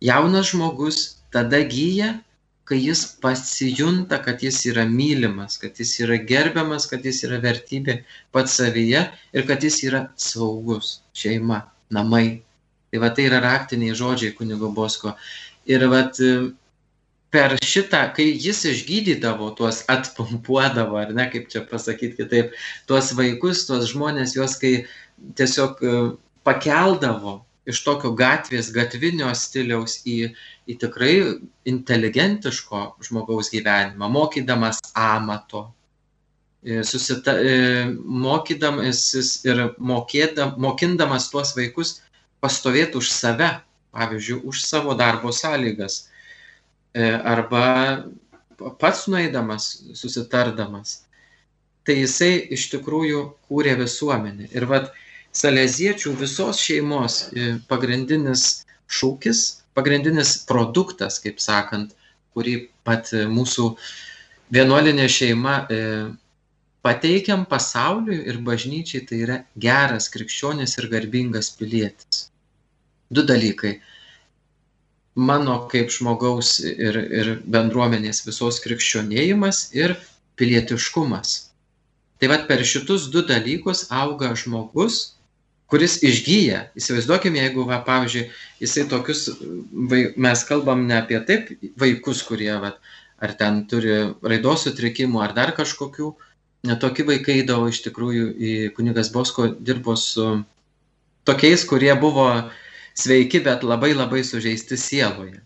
Jaunas 0.02 0.52
žmogus 0.52 1.18
tada 1.34 1.64
gyja, 1.66 2.20
kai 2.66 2.80
jis 2.82 3.04
pasijunta, 3.22 4.20
kad 4.26 4.42
jis 4.44 4.64
yra 4.72 4.88
mylimas, 4.90 5.60
kad 5.62 5.78
jis 5.80 5.94
yra 6.02 6.18
gerbiamas, 6.18 6.88
kad 6.90 7.06
jis 7.06 7.22
yra 7.28 7.38
vertybė 7.44 8.00
pats 8.34 8.58
savyje 8.60 9.06
ir 9.34 9.48
kad 9.48 9.64
jis 9.64 9.84
yra 9.86 10.08
saugus 10.18 11.00
šeima, 11.14 11.62
namai. 11.94 12.42
Tai 12.90 13.02
va 13.04 13.12
tai 13.14 13.28
yra 13.30 13.42
raktiniai 13.44 13.96
žodžiai 13.98 14.34
kunigo 14.38 14.72
Bosko. 14.74 15.14
Ir 15.70 15.86
va 15.92 16.06
per 17.36 17.56
šitą, 17.68 18.02
kai 18.16 18.30
jis 18.40 18.62
išgydydavo 18.70 19.50
tuos, 19.58 19.82
atpumpuodavo, 19.92 20.96
ar 21.02 21.12
ne, 21.18 21.26
kaip 21.34 21.50
čia 21.52 21.66
pasakyti 21.68 22.22
kitaip, 22.22 22.54
tuos 22.88 23.12
vaikus, 23.18 23.66
tuos 23.68 23.90
žmonės, 23.92 24.38
juos 24.38 24.56
kai 24.62 24.86
tiesiog 25.36 25.82
e, 25.84 25.98
pakeldavo 26.48 27.42
iš 27.70 27.82
tokio 27.86 28.14
gatvės, 28.18 28.72
gatvinio 28.76 29.32
stiliaus 29.36 30.00
į, 30.06 30.32
į 30.70 30.78
tikrai 30.82 31.14
inteligentiško 31.70 32.84
žmogaus 33.08 33.52
gyvenimą, 33.54 34.10
mokydamas 34.12 34.82
amato, 34.94 35.68
susita, 36.86 37.38
e, 37.42 37.86
mokydamasis 38.26 39.38
ir 39.46 39.64
mokėdam, 39.78 40.56
mokindamas 40.62 41.30
tuos 41.34 41.54
vaikus 41.58 42.00
pastovėti 42.42 42.98
už 43.02 43.10
save, 43.14 43.52
pavyzdžiui, 43.96 44.42
už 44.50 44.62
savo 44.66 44.94
darbo 44.98 45.34
sąlygas 45.34 46.04
E, 46.96 47.04
arba 47.24 48.06
pats 48.80 49.08
nueidamas, 49.12 49.64
susitardamas. 50.00 51.02
Tai 51.84 51.96
jisai 51.98 52.38
iš 52.56 52.70
tikrųjų 52.72 53.24
kūrė 53.50 53.74
visuomenę. 53.82 54.48
Ir 54.56 54.64
vad, 54.70 54.88
saleziečių 55.36 56.16
visos 56.20 56.62
šeimos 56.64 57.20
e, 57.34 57.56
pagrindinis 57.70 58.66
šūkis, 58.88 59.42
pagrindinis 59.76 60.38
produktas, 60.48 61.20
kaip 61.24 61.42
sakant, 61.44 61.96
kurį 62.36 62.56
pat 62.88 63.12
mūsų 63.32 63.72
vienuolinė 64.56 65.08
šeima 65.12 65.56
e, 65.68 65.82
pateikiam 66.86 67.46
pasauliui 67.50 68.22
ir 68.30 68.40
bažnyčiai, 68.46 69.04
tai 69.10 69.22
yra 69.26 69.42
geras 69.58 70.08
krikščionis 70.14 70.78
ir 70.80 70.90
garbingas 70.92 71.50
pilietis. 71.58 72.28
Du 73.10 73.26
dalykai 73.26 73.80
mano 75.16 75.58
kaip 75.72 75.90
žmogaus 75.96 76.60
ir, 76.60 77.00
ir 77.00 77.32
bendruomenės 77.48 78.26
visos 78.28 78.60
krikščionėjimas 78.64 79.70
ir 79.78 79.96
pilietiškumas. 80.36 81.36
Tai 82.20 82.32
vad 82.32 82.48
per 82.48 82.64
šitus 82.64 83.10
du 83.12 83.24
dalykus 83.28 83.88
auga 83.92 84.34
žmogus, 84.36 85.15
kuris 85.72 85.98
išgyja. 86.06 86.62
Įsivaizduokime, 86.78 87.42
jeigu, 87.42 87.66
va, 87.70 87.80
pavyzdžiui, 87.86 88.28
jisai 88.62 88.86
tokius, 88.92 89.26
mes 90.16 90.44
kalbam 90.50 90.86
ne 90.90 91.00
apie 91.00 91.20
taip 91.28 91.50
vaikus, 91.82 92.22
kurie, 92.28 92.52
va, 92.62 92.76
ar 93.24 93.34
ten 93.40 93.64
turi 93.70 93.98
raidos 94.26 94.68
sutrikimų, 94.68 95.22
ar 95.26 95.34
dar 95.38 95.56
kažkokių, 95.58 96.12
netokie 96.70 97.06
vaikai 97.08 97.40
eidavo 97.42 97.70
iš 97.72 97.82
tikrųjų 97.88 98.30
į 98.36 98.54
kunigas 98.78 99.12
Bosko 99.14 99.50
dirbo 99.56 99.98
su 100.00 100.28
tokiais, 101.26 101.66
kurie 101.70 101.94
buvo 102.00 102.28
sveiki, 102.98 103.42
bet 103.46 103.66
labai 103.66 103.94
labai 103.96 104.24
sužeisti 104.26 104.78
sieloje. 104.80 105.42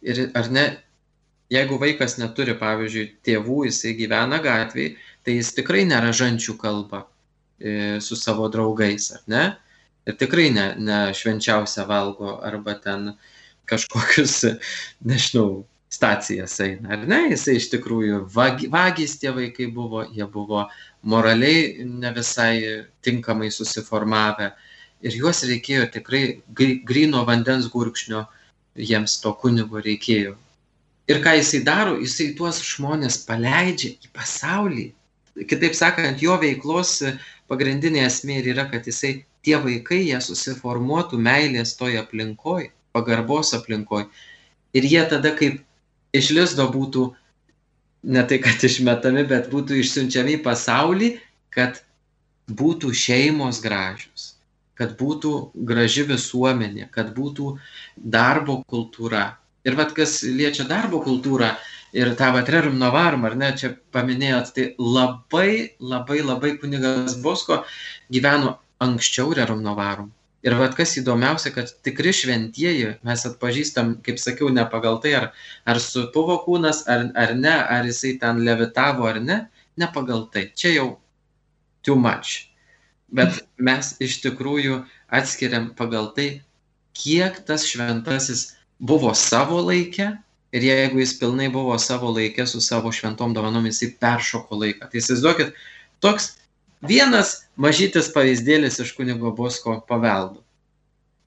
Ir 0.00 0.30
ar 0.38 0.50
ne, 0.50 0.66
jeigu 1.52 1.78
vaikas 1.80 2.16
neturi, 2.18 2.56
pavyzdžiui, 2.58 3.06
tėvų, 3.26 3.64
jisai 3.68 3.94
gyvena 3.98 4.40
gatvėje, 4.42 4.96
tai 5.26 5.36
jis 5.36 5.54
tikrai 5.56 5.84
nėra 5.88 6.14
žančių 6.16 6.56
kalba 6.58 7.04
su 8.00 8.16
savo 8.16 8.48
draugais, 8.52 9.10
ar 9.16 9.24
ne? 9.26 9.44
Ir 10.08 10.16
tikrai 10.20 10.48
ne, 10.54 10.66
ne 10.80 11.00
švenčiausia 11.14 11.84
valgo 11.88 12.38
arba 12.46 12.74
ten 12.80 13.10
kažkokius, 13.70 14.38
nežinau, 15.10 15.64
stacijas 15.90 16.54
eina, 16.62 16.94
ar 16.94 17.06
ne? 17.10 17.20
Jisai 17.32 17.56
iš 17.58 17.68
tikrųjų 17.72 18.22
vag, 18.34 18.62
vagys 18.70 19.16
tie 19.20 19.32
vaikai 19.34 19.66
buvo, 19.74 20.04
jie 20.14 20.26
buvo 20.30 20.68
moraliai 21.02 21.84
ne 21.84 22.12
visai 22.14 22.86
tinkamai 23.04 23.50
susiformavę 23.52 24.52
ir 25.02 25.16
juos 25.16 25.42
reikėjo 25.48 25.88
tikrai 25.94 26.22
gryno 26.86 27.24
vandens 27.28 27.68
gurkšnio, 27.72 28.22
jiems 28.76 29.18
to 29.24 29.32
kunigo 29.42 29.82
reikėjo. 29.82 30.36
Ir 31.10 31.18
ką 31.24 31.34
jisai 31.40 31.64
daro, 31.66 31.96
jisai 31.98 32.30
tuos 32.38 32.60
žmonės 32.62 33.24
paleidžia 33.26 33.96
į 33.98 34.10
pasaulį. 34.14 34.86
Kitaip 35.50 35.74
sakant, 35.74 36.22
jo 36.22 36.36
veiklos 36.38 37.00
pagrindinė 37.50 38.04
esmė 38.06 38.40
ir 38.40 38.52
yra, 38.54 38.66
kad 38.70 38.86
jisai 38.88 39.12
tie 39.46 39.56
vaikai, 39.60 40.00
jie 40.08 40.20
susiformuotų 40.24 41.20
meilės 41.20 41.76
toj 41.78 42.00
aplinkoj, 42.04 42.70
pagarbos 42.96 43.52
aplinkoj. 43.58 44.06
Ir 44.76 44.86
jie 44.86 45.02
tada 45.10 45.34
kaip 45.36 45.60
iš 46.16 46.32
lizdo 46.36 46.68
būtų, 46.72 47.10
ne 48.14 48.26
tai 48.26 48.40
kad 48.42 48.62
išmetami, 48.70 49.26
bet 49.28 49.50
būtų 49.52 49.80
išsiunčiami 49.82 50.38
į 50.38 50.42
pasaulį, 50.46 51.14
kad 51.54 51.82
būtų 52.50 52.94
šeimos 52.96 53.60
gražios 53.62 54.34
kad 54.80 54.96
būtų 54.96 55.32
graži 55.68 56.06
visuomenė, 56.08 56.88
kad 56.94 57.12
būtų 57.12 57.52
darbo 58.00 58.62
kultūra. 58.72 59.36
Ir 59.68 59.76
vad 59.76 59.92
kas 59.92 60.22
liečia 60.24 60.64
darbo 60.64 61.02
kultūrą 61.04 61.50
ir 61.96 62.12
tą 62.18 62.30
vat 62.36 62.48
rerum 62.52 62.78
novarum, 62.80 63.26
ar 63.28 63.36
ne, 63.38 63.50
čia 63.58 63.74
paminėjot, 63.94 64.52
tai 64.56 64.66
labai, 64.78 65.76
labai, 65.80 66.20
labai 66.26 66.54
kunigas 66.62 67.18
Bosko 67.22 67.62
gyveno 68.12 68.56
anksčiau 68.82 69.34
rerum 69.36 69.62
novarum. 69.64 70.10
Ir 70.46 70.56
vad 70.56 70.72
kas 70.78 70.94
įdomiausia, 70.96 71.52
kad 71.52 71.68
tikri 71.84 72.14
šventieji 72.16 72.94
mes 73.04 73.24
atpažįstam, 73.28 73.98
kaip 74.06 74.20
sakiau, 74.22 74.48
ne 74.48 74.64
pagal 74.72 74.96
tai, 75.04 75.12
ar, 75.18 75.26
ar 75.68 75.80
supuvo 75.84 76.38
kūnas, 76.46 76.86
ar, 76.88 77.10
ar 77.12 77.34
ne, 77.36 77.56
ar 77.60 77.88
jisai 77.88 78.14
ten 78.22 78.40
levitavo 78.46 79.10
ar 79.10 79.20
ne, 79.20 79.42
ne 79.76 79.90
pagal 79.92 80.30
tai. 80.32 80.48
Čia 80.56 80.78
jau 80.78 80.88
too 81.84 81.96
much 82.00 82.50
bet 83.14 83.42
mes 83.58 83.94
iš 84.02 84.20
tikrųjų 84.24 84.80
atskiriam 85.12 85.70
pagal 85.78 86.10
tai, 86.16 86.28
kiek 86.96 87.40
tas 87.46 87.66
šventasis 87.68 88.54
buvo 88.78 89.12
savo 89.18 89.60
laikė 89.66 90.12
ir 90.52 90.66
jeigu 90.66 91.00
jis 91.02 91.14
pilnai 91.20 91.48
buvo 91.52 91.76
savo 91.78 92.10
laikė 92.14 92.46
su 92.48 92.60
savo 92.64 92.92
šventom 92.92 93.34
dovanom, 93.36 93.68
jisai 93.70 93.92
peršoko 94.02 94.58
laiką. 94.62 94.90
Tai 94.90 95.02
įsivaizduokit, 95.02 95.54
toks 96.02 96.32
vienas 96.86 97.34
mažytis 97.60 98.10
pavyzdėlis 98.14 98.80
iš 98.82 98.94
kunigo 98.96 99.32
Bosko 99.36 99.80
paveldo. 99.88 100.42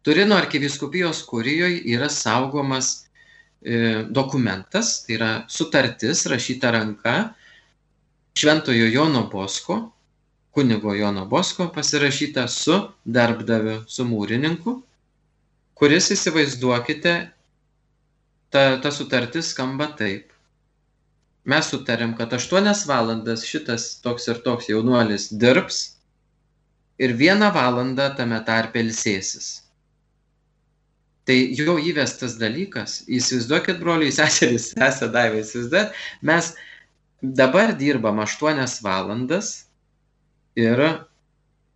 Turino 0.03 0.35
arkiviskupijos 0.35 1.21
kurijoje 1.23 1.79
yra 1.93 2.09
saugomas 2.11 2.89
e, 3.63 4.03
dokumentas, 4.11 4.97
tai 5.05 5.15
yra 5.15 5.31
sutartis 5.47 6.25
rašyta 6.27 6.73
ranka 6.75 7.15
Šventojo 8.35 8.89
Jono 8.91 9.27
Bosko, 9.31 9.77
kunigo 10.51 10.93
Jono 10.97 11.23
Bosko 11.29 11.69
pasirašyta 11.71 12.47
su 12.51 12.75
darbdaviu, 13.05 13.83
su 13.87 14.03
mūrininku, 14.09 14.81
kuris 15.77 16.11
įsivaizduokite, 16.17 17.13
ta, 18.53 18.63
ta 18.83 18.91
sutartis 18.93 19.49
skamba 19.53 19.89
taip. 19.99 20.29
Mes 21.49 21.71
sutarėm, 21.73 22.13
kad 22.15 22.31
8 22.37 22.85
valandas 22.87 23.43
šitas 23.49 23.89
toks 24.05 24.29
ir 24.31 24.39
toks 24.45 24.69
jaunuolis 24.71 25.27
dirbs 25.41 25.81
ir 27.03 27.17
vieną 27.19 27.49
valandą 27.55 28.07
tame 28.15 28.39
tarpe 28.47 28.79
ilsėsis. 28.79 29.49
Tai 31.27 31.35
jo 31.57 31.75
įvestas 31.79 32.37
dalykas, 32.39 33.01
įsivaizduokit, 33.07 33.81
broliai, 33.83 34.13
seserys, 34.19 34.71
sesė 34.77 35.11
daivai, 35.11 35.43
įsivaizduokit, 35.43 35.99
mes 36.21 36.53
dabar 37.41 37.75
dirbam 37.79 38.23
8 38.23 38.79
valandas, 38.83 39.53
ir 40.59 40.81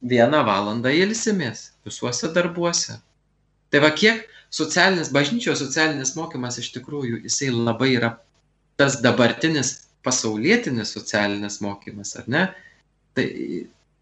vieną 0.02 0.44
valandą 0.46 0.92
ilsimės 0.94 1.72
visuose 1.86 2.30
darbuose. 2.34 3.00
Tai 3.74 3.82
va 3.84 3.92
kiek 3.96 4.26
socialinis, 4.54 5.12
bažnyčios 5.14 5.60
socialinis 5.64 6.16
mokymas 6.18 6.60
iš 6.62 6.72
tikrųjų, 6.78 7.22
jisai 7.28 7.52
labai 7.54 7.94
yra 7.98 8.14
tas 8.80 9.00
dabartinis 9.04 9.74
pasaulietinis 10.06 10.94
socialinis 10.96 11.60
mokymas, 11.64 12.16
ar 12.20 12.28
ne? 12.32 12.44
Tai 13.18 13.26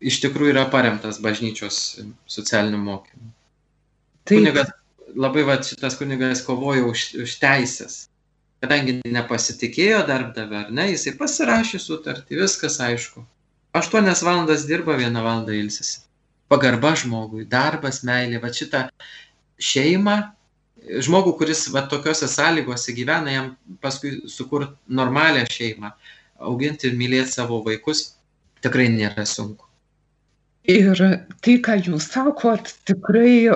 iš 0.05 0.19
tikrųjų 0.25 0.53
yra 0.53 0.65
paremtas 0.71 1.21
bažnyčios 1.23 1.79
socialiniu 2.29 2.81
mokymu. 2.83 3.31
Taip. 4.25 4.41
Kunigas, 4.41 4.73
labai 5.15 5.45
va 5.47 5.55
šitas 5.63 5.97
kunigas 5.97 6.43
kovojo 6.45 6.91
už, 6.91 7.07
už 7.23 7.39
teisės. 7.41 8.03
kadangi 8.65 8.95
nepasitikėjo 9.13 10.01
darbdavę, 10.07 10.63
ar 10.65 10.71
ne, 10.73 10.87
jisai 10.93 11.13
pasirašė 11.19 11.79
sutartį, 11.81 12.39
viskas 12.41 12.79
aišku. 12.81 13.21
Aštuonias 13.77 14.23
valandas 14.25 14.65
dirba, 14.69 14.95
vieną 14.97 15.21
valandą 15.21 15.53
ilsisi. 15.53 15.99
Pagarba 16.49 16.93
žmogui, 16.97 17.43
darbas, 17.49 18.01
meilė, 18.07 18.39
va 18.41 18.49
šitą 18.53 18.85
šeimą, 19.61 20.15
žmogų, 21.05 21.35
kuris 21.39 21.65
va 21.73 21.85
tokiuose 21.89 22.27
sąlygose 22.29 22.93
gyvena, 22.97 23.31
jam 23.33 23.51
paskui 23.81 24.17
sukurti 24.29 24.75
normalią 24.99 25.45
šeimą, 25.49 25.91
auginti 26.49 26.89
ir 26.89 26.97
mylėti 26.99 27.37
savo 27.37 27.61
vaikus, 27.65 28.15
tikrai 28.65 28.89
nėra 28.93 29.25
sunku. 29.29 29.65
Ir 30.69 30.97
tai, 31.45 31.59
ką 31.61 31.77
jūs 31.85 32.09
sakot, 32.09 32.71
tikrai, 32.89 33.51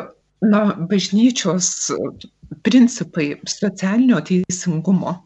na, 0.46 0.62
bažnyčios 0.90 1.90
principai 2.66 3.34
socialinio 3.50 4.22
teisingumo 4.26 5.18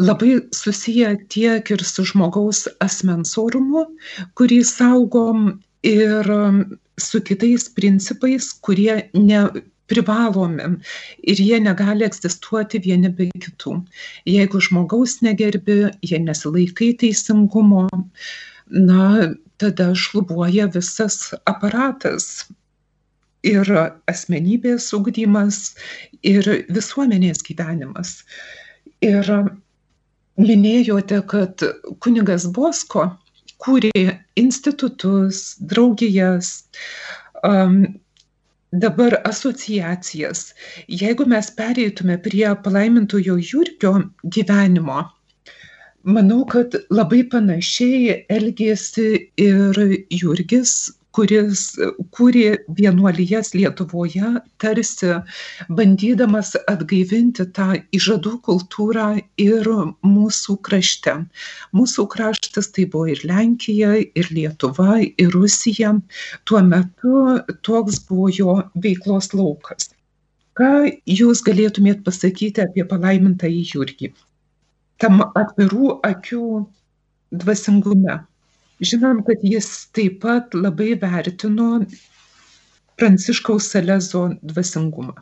labai 0.00 0.40
susiję 0.50 1.12
tiek 1.30 1.70
ir 1.70 1.84
su 1.86 2.02
žmogaus 2.08 2.64
asmens 2.82 3.36
orumu, 3.38 3.84
kurį 4.34 4.64
saugom, 4.66 5.52
ir 5.84 6.24
su 6.98 7.20
kitais 7.20 7.68
principais, 7.68 8.52
kurie 8.64 9.10
neprivalomi 9.84 10.78
ir 11.22 11.36
jie 11.36 11.60
negali 11.60 12.04
egzistuoti 12.04 12.80
vieni 12.80 13.08
be 13.08 13.30
kitų. 13.38 13.84
Jeigu 14.26 14.60
žmogaus 14.60 15.20
negerbi, 15.22 15.90
jie 16.02 16.18
nesilaikai 16.18 16.94
teisingumo, 16.98 17.88
na, 18.70 19.34
tada 19.58 19.94
šlubuoja 19.94 20.68
visas 20.72 21.34
aparatas 21.46 22.46
ir 23.42 23.68
asmenybės 24.08 24.92
ugdymas, 24.94 25.74
ir 26.22 26.44
visuomenės 26.70 27.42
gyvenimas. 27.44 28.24
Ir 29.02 29.28
minėjote, 30.38 31.20
kad 31.28 31.60
kunigas 32.00 32.46
Bosko 32.46 33.10
kūrė 33.60 34.20
institutus, 34.36 35.56
draugijas, 35.60 36.64
um, 37.44 37.84
dabar 38.80 39.20
asociacijas. 39.24 40.54
Jeigu 40.88 41.26
mes 41.26 41.50
pereitume 41.58 42.16
prie 42.18 42.54
palaimintojo 42.64 43.36
Jurgio 43.50 43.92
gyvenimo, 44.36 45.04
manau, 46.04 46.42
kad 46.44 46.74
labai 46.90 47.22
panašiai 47.30 48.24
elgėsi 48.38 49.08
ir 49.48 49.80
Jurgis 50.10 50.74
kuris 51.14 51.62
kūrė 52.16 52.58
vienuolijas 52.78 53.52
Lietuvoje, 53.54 54.32
tarsi 54.62 55.12
bandydamas 55.78 56.54
atgaivinti 56.70 57.46
tą 57.56 57.68
įžadų 57.98 58.34
kultūrą 58.48 59.06
ir 59.44 59.70
mūsų 60.02 60.58
krašte. 60.66 61.16
Mūsų 61.76 62.06
kraštas 62.14 62.72
tai 62.74 62.88
buvo 62.90 63.12
ir 63.14 63.22
Lenkija, 63.30 63.94
ir 64.02 64.30
Lietuva, 64.34 64.98
ir 65.04 65.30
Rusija. 65.36 65.94
Tuo 66.44 66.62
metu 66.66 67.38
toks 67.66 68.02
buvo 68.08 68.30
jo 68.34 68.58
veiklos 68.74 69.32
laukas. 69.34 69.92
Ką 70.58 70.86
jūs 71.10 71.42
galėtumėt 71.46 72.04
pasakyti 72.06 72.62
apie 72.62 72.84
palaimintą 72.90 73.50
į 73.50 73.64
Jurgį? 73.72 74.12
Tam 75.02 75.22
atvirų 75.34 75.96
akių 76.06 76.44
dvasingume. 77.42 78.20
Žinom, 78.82 79.22
kad 79.26 79.42
jis 79.46 79.68
taip 79.94 80.18
pat 80.24 80.54
labai 80.54 80.94
vertino 80.98 81.84
Pranciškaus 82.98 83.68
Salezo 83.70 84.24
dvasingumą. 84.42 85.14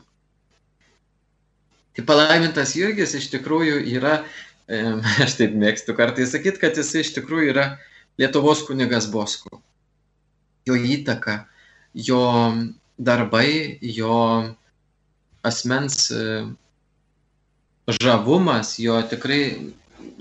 Tai 1.93 2.05
palaimintas 2.09 2.73
Jurgis 2.77 3.13
iš 3.19 3.29
tikrųjų 3.35 3.83
yra, 3.99 4.23
aš 5.25 5.37
taip 5.41 5.57
mėgstu 5.61 5.97
kartais 5.97 6.33
sakyti, 6.33 6.63
kad 6.63 6.81
jis 6.81 6.95
iš 7.03 7.13
tikrųjų 7.19 7.53
yra 7.53 7.67
Lietuvos 8.21 8.65
kunigas 8.69 9.09
Bosko. 9.13 9.61
Jo 10.69 10.77
įtaka, 10.77 11.43
jo 11.93 12.23
darbai, 12.97 13.79
jo 13.83 14.17
asmens 15.45 16.07
žavumas, 18.01 18.77
jo 18.81 18.97
tikrai 19.11 19.43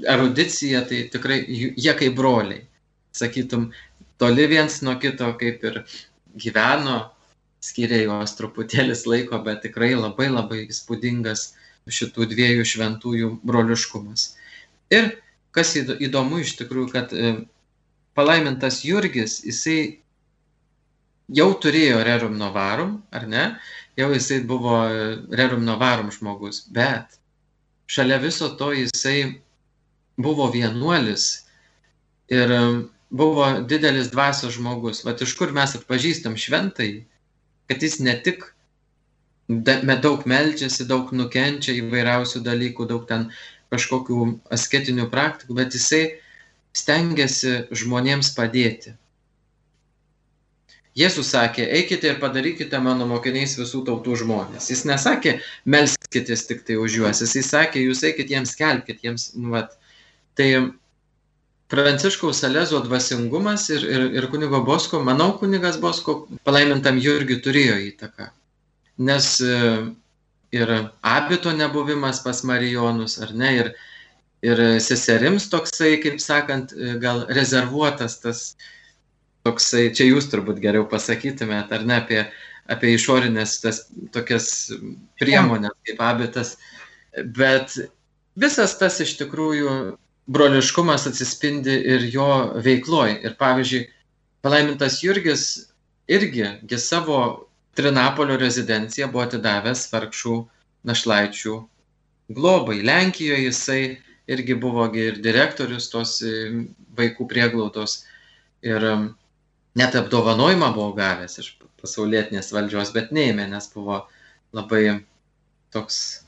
erudicija, 0.09 0.81
tai 0.89 1.05
tikrai 1.13 1.43
jie 1.47 1.93
kaip 1.95 2.15
broliai 2.17 2.65
sakytum, 3.15 3.71
toli 4.21 4.47
viens 4.51 4.81
nuo 4.85 4.95
kito 5.01 5.29
kaip 5.39 5.63
ir 5.67 5.81
gyveno, 6.39 6.99
skiria 7.61 8.01
juos 8.05 8.35
truputėlis 8.37 9.05
laiko, 9.09 9.39
bet 9.45 9.61
tikrai 9.65 9.93
labai 9.95 10.29
labai 10.31 10.65
įspūdingas 10.67 11.51
šitų 11.91 12.27
dviejų 12.31 12.65
šventųjų 12.67 13.31
broliškumas. 13.45 14.31
Ir 14.93 15.15
kas 15.55 15.73
įdomu 15.77 16.41
iš 16.41 16.55
tikrųjų, 16.59 16.87
kad 16.93 17.13
e, 17.13 17.33
palaimintas 18.17 18.81
Jurgis, 18.85 19.39
jisai 19.45 20.01
jau 21.31 21.49
turėjo 21.63 22.01
rerum 22.05 22.37
novarum, 22.39 22.99
ar 23.11 23.27
ne? 23.29 23.45
Jau 23.99 24.11
jisai 24.13 24.41
buvo 24.47 24.77
e, 24.87 25.07
rerum 25.37 25.65
novarum 25.67 26.11
žmogus, 26.13 26.63
bet 26.71 27.17
šalia 27.91 28.19
viso 28.23 28.51
to 28.59 28.71
jisai 28.75 29.41
buvo 30.21 30.47
vienuolis 30.53 31.47
ir 32.31 32.51
buvo 33.11 33.45
didelis 33.67 34.09
dvasios 34.11 34.55
žmogus. 34.55 35.03
Vat 35.05 35.21
iš 35.21 35.35
kur 35.39 35.51
mes 35.55 35.75
atpažįstam 35.75 36.37
šventai, 36.39 37.05
kad 37.67 37.83
jis 37.83 37.99
ne 37.99 38.15
tik 38.23 38.47
daug 40.01 40.23
melčiasi, 40.25 40.87
daug 40.87 41.11
nukenčia 41.11 41.75
įvairiausių 41.75 42.41
dalykų, 42.45 42.87
daug 42.87 43.03
ten 43.09 43.29
kažkokių 43.71 44.23
asketinių 44.51 45.09
praktikų, 45.11 45.55
bet 45.59 45.75
jisai 45.75 46.03
stengiasi 46.75 47.67
žmonėms 47.75 48.31
padėti. 48.35 48.95
Jėzus 50.95 51.29
sakė, 51.31 51.63
eikite 51.71 52.09
ir 52.09 52.17
padarykite 52.19 52.79
mano 52.83 53.05
mokiniais 53.07 53.55
visų 53.55 53.85
tautų 53.87 54.17
žmonės. 54.23 54.67
Jis 54.73 54.83
nesakė, 54.87 55.37
melskitės 55.63 56.43
tik 56.49 56.65
tai 56.67 56.75
už 56.79 56.97
juos, 56.99 57.21
jis 57.23 57.47
sakė, 57.47 57.79
jūs 57.85 58.03
eikite 58.07 58.35
jiems 58.35 58.57
kelkite 58.59 59.07
jiems, 59.07 59.29
nu, 59.39 59.53
vat. 59.55 59.77
Tai 60.35 60.47
Pranciškaus 61.71 62.41
Salezo 62.43 62.81
dvasingumas 62.83 63.69
ir, 63.71 63.83
ir, 63.87 64.01
ir 64.19 64.27
kunigo 64.31 64.59
Bosko, 64.67 64.99
manau, 65.07 65.31
kunigas 65.39 65.77
Bosko 65.79 66.25
palaimintam 66.43 66.99
Jurgiui 66.99 67.39
turėjo 67.45 67.77
įtaką. 67.85 68.27
Nes 69.07 69.29
e, 69.39 69.59
ir 70.51 70.73
abito 71.13 71.53
nebuvimas 71.55 72.19
pas 72.25 72.43
Marijonus, 72.43 73.15
ar 73.23 73.31
ne, 73.31 73.53
ir, 73.61 73.71
ir 74.43 74.61
seserims 74.83 75.47
toksai, 75.53 75.93
kaip 76.03 76.19
sakant, 76.19 76.75
e, 76.75 76.97
gal 76.99 77.23
rezervuotas 77.31 78.19
tas 78.19 78.43
toksai, 79.47 79.87
čia 79.95 80.09
jūs 80.09 80.27
turbūt 80.33 80.59
geriau 80.61 80.83
pasakytumėt, 80.91 81.71
ar 81.71 81.87
ne, 81.87 82.01
apie, 82.03 82.25
apie 82.67 82.93
išorinės 82.97 83.57
tas 83.63 83.85
tokias 84.11 84.51
priemonės 85.23 85.79
kaip 85.87 86.03
abitas, 86.11 86.57
bet 87.39 87.79
visas 88.35 88.75
tas 88.83 88.99
iš 89.07 89.15
tikrųjų 89.23 89.95
broliškumas 90.27 91.07
atsispindi 91.09 91.73
ir 91.93 92.05
jo 92.13 92.27
veikloj. 92.63 93.17
Ir 93.25 93.35
pavyzdžiui, 93.39 93.87
palaimintas 94.45 95.01
Jurgis 95.03 95.47
irgi 96.11 96.77
savo 96.77 97.47
Trinapolio 97.75 98.35
rezidenciją 98.35 99.07
buvo 99.11 99.23
atidavęs 99.23 99.85
vargšų 99.93 100.33
našlaičių 100.89 101.53
globai. 102.35 102.81
Lenkijoje 102.83 103.45
jisai 103.45 103.81
irgi 104.31 104.57
buvo 104.59 104.89
ir 104.95 105.21
direktorius 105.23 105.87
tos 105.91 106.17
e, 106.21 106.65
vaikų 106.97 107.27
prieglaudos 107.31 108.01
ir 108.61 108.83
net 109.79 109.95
apdovanojimą 109.95 110.73
buvo 110.75 110.91
gavęs 110.97 111.39
iš 111.39 111.53
pasaulietinės 111.81 112.51
valdžios, 112.53 112.91
bet 112.93 113.15
neėmė, 113.15 113.47
nes 113.49 113.69
buvo 113.73 114.03
labai 114.53 114.99
toks 115.73 116.20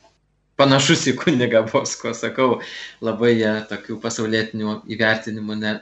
panašus 0.60 1.08
į 1.10 1.16
kunigą 1.20 1.64
Bosko, 1.70 2.14
sakau, 2.18 2.60
labai 3.04 3.34
jie 3.40 3.54
tokių 3.70 3.98
pasaulietinių 4.04 4.80
įvertinimų 4.96 5.58
ne, 5.60 5.74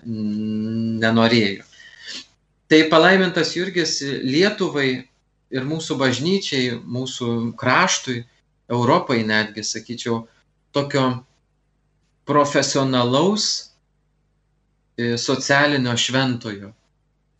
nenorėjo. 1.03 1.67
Tai 2.71 2.79
palaimintas 2.91 3.55
Jurgis 3.57 3.97
Lietuvai 4.01 4.89
ir 5.51 5.65
mūsų 5.67 5.97
bažnyčiai, 5.99 6.77
mūsų 6.87 7.51
kraštui, 7.59 8.21
Europai 8.71 9.19
netgi, 9.27 9.65
sakyčiau, 9.67 10.21
tokio 10.71 11.03
profesionalaus 12.23 13.47
e, 14.95 15.17
socialinio 15.19 15.97
šventojo. 15.99 16.71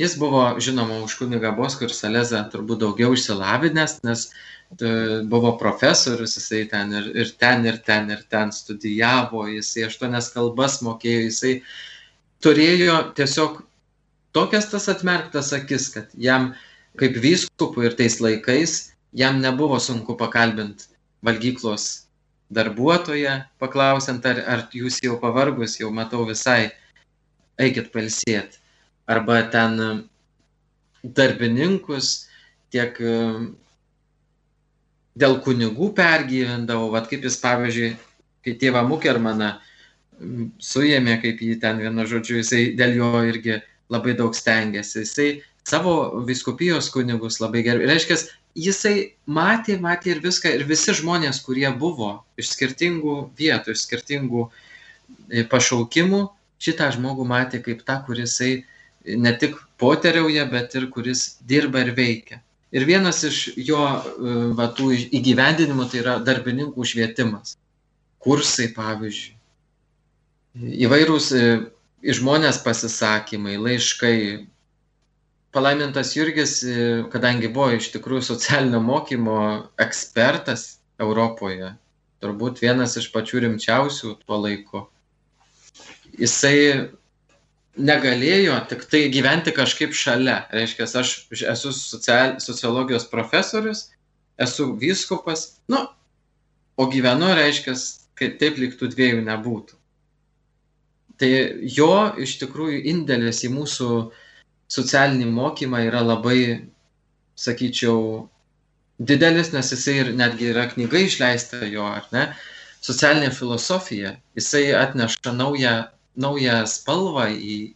Jis 0.02 0.16
buvo, 0.18 0.44
žinoma, 0.64 1.02
už 1.06 1.20
kunigą 1.20 1.52
Bosko 1.58 1.86
ir 1.86 1.94
Salezą 1.94 2.42
turbūt 2.50 2.82
daugiau 2.82 3.14
išsilavinęs, 3.14 4.00
nes 4.08 4.30
buvo 5.30 5.58
profesorius, 5.60 6.38
jisai 6.40 6.64
ten 6.72 6.94
ir, 6.96 7.10
ir 7.24 7.34
ten, 7.38 7.66
ir 7.68 7.78
ten, 7.86 8.10
ir 8.10 8.24
ten 8.32 8.52
studijavo, 8.56 9.44
jisai 9.52 9.86
aštuonias 9.90 10.32
kalbas 10.34 10.80
mokėjo, 10.86 11.26
jisai 11.28 11.54
turėjo 12.42 12.98
tiesiog 13.18 13.60
tokias 14.34 14.70
tas 14.72 14.88
atmerktas 14.90 15.52
akis, 15.54 15.90
kad 15.94 16.16
jam 16.16 16.54
kaip 17.00 17.20
vyskupui 17.20 17.90
ir 17.90 17.98
tais 18.00 18.18
laikais 18.24 18.94
jam 19.14 19.42
nebuvo 19.44 19.80
sunku 19.80 20.16
pakalbinti 20.18 20.88
valgyklos 21.24 22.08
darbuotoją, 22.52 23.42
paklausiant, 23.60 24.26
ar, 24.28 24.42
ar 24.48 24.66
jūs 24.76 25.00
jau 25.04 25.20
pavargus, 25.20 25.78
jau 25.80 25.92
matau 25.94 26.26
visai, 26.28 26.72
eikit 27.60 27.92
palsėti. 27.94 28.61
Arba 29.10 29.42
ten 29.52 29.80
darbininkus, 31.04 32.28
tiek 32.72 32.98
dėl 35.18 35.40
kunigų 35.44 35.92
pergyvendavau, 35.98 36.92
vad 36.94 37.10
kaip 37.10 37.26
jis 37.28 37.40
pavyzdžiui, 37.42 37.92
kai 38.46 38.56
tėvą 38.62 38.84
Mukermaną 38.88 39.52
suėmė, 40.62 41.18
kaip 41.24 41.42
jį 41.42 41.58
ten 41.62 41.82
vienu 41.82 42.06
žodžiu, 42.08 42.40
jisai 42.42 42.64
dėl 42.78 42.96
jo 43.00 43.10
irgi 43.28 43.58
labai 43.92 44.14
daug 44.18 44.36
stengiasi. 44.38 45.04
Jisai 45.04 45.30
savo 45.68 46.24
viskupijos 46.28 46.90
kunigus 46.94 47.40
labai 47.42 47.64
gerai. 47.66 47.90
Reiškia, 47.90 48.18
jisai 48.56 48.96
matė, 49.26 49.78
matė 49.82 50.16
ir 50.16 50.22
viską, 50.24 50.54
ir 50.58 50.66
visi 50.70 50.96
žmonės, 50.98 51.42
kurie 51.46 51.68
buvo 51.78 52.14
iš 52.40 52.54
skirtingų 52.56 53.18
vietų, 53.40 53.76
iš 53.76 53.86
skirtingų 53.88 54.46
e, 54.48 55.44
pašaukimų, 55.52 56.24
šitą 56.62 56.92
žmogų 56.96 57.28
matė 57.28 57.62
kaip 57.66 57.84
tą, 57.88 58.00
kuris 58.06 58.38
ne 59.06 59.34
tik 59.38 59.58
poteriauja, 59.82 60.46
bet 60.52 60.76
ir 60.76 60.90
kuris 60.94 61.38
dirba 61.48 61.82
ir 61.86 61.94
veikia. 61.98 62.42
Ir 62.72 62.86
vienas 62.88 63.24
iš 63.28 63.42
jo 63.60 63.82
e, 63.84 64.36
va, 64.56 64.70
tų 64.78 64.94
įgyvendinimų 65.12 65.90
tai 65.92 66.00
yra 66.04 66.16
darbininkų 66.24 66.86
švietimas. 66.88 67.58
Kursai, 68.22 68.70
pavyzdžiui. 68.76 69.36
Įvairūs 70.86 71.32
e, 71.36 71.44
žmonės 72.16 72.62
pasisakymai, 72.64 73.58
laiškai, 73.60 74.16
palaimintas 75.52 76.14
Jurgis, 76.16 76.62
e, 76.64 77.04
kadangi 77.12 77.52
buvo 77.52 77.74
iš 77.76 77.92
tikrųjų 77.96 78.24
socialinio 78.30 78.80
mokymo 78.84 79.42
ekspertas 79.82 80.78
Europoje, 81.02 81.74
turbūt 82.24 82.64
vienas 82.64 82.96
iš 83.02 83.10
pačių 83.12 83.46
rimčiausių 83.48 84.16
tuo 84.24 84.40
laiku, 84.46 84.86
jisai 86.20 86.92
negalėjo 87.80 88.58
tik 88.70 88.86
tai 88.92 89.06
gyventi 89.14 89.54
kažkaip 89.56 89.96
šalia. 89.96 90.42
Reiškia, 90.52 90.88
aš 91.00 91.14
esu 91.32 91.72
social, 91.76 92.38
sociologijos 92.44 93.08
profesorius, 93.12 93.90
esu 94.42 94.72
vyskupas, 94.80 95.62
nu, 95.72 95.86
o 96.78 96.88
gyvenu, 96.92 97.32
reiškia, 97.38 97.76
kad 98.20 98.36
taip 98.42 98.60
liktų 98.60 98.92
dviejų 98.92 99.22
nebūtų. 99.28 99.78
Tai 101.22 101.30
jo 101.70 101.94
iš 102.18 102.40
tikrųjų 102.42 102.82
indėlis 102.90 103.44
į 103.46 103.52
mūsų 103.54 103.90
socialinį 104.72 105.28
mokymą 105.30 105.84
yra 105.86 106.02
labai, 106.02 106.72
sakyčiau, 107.38 108.28
didelis, 109.00 109.52
nes 109.54 109.72
jisai 109.74 110.00
ir 110.02 110.12
netgi 110.18 110.50
yra 110.52 110.68
knyga 110.72 111.04
išleista 111.06 111.62
jo, 111.70 111.86
ar 111.86 112.08
ne? 112.14 112.28
Socialinė 112.82 113.30
filosofija, 113.38 114.16
jisai 114.38 114.72
atneša 114.78 115.34
naują, 115.38 115.76
naują 116.16 116.64
spalvą 116.68 117.28
į 117.36 117.74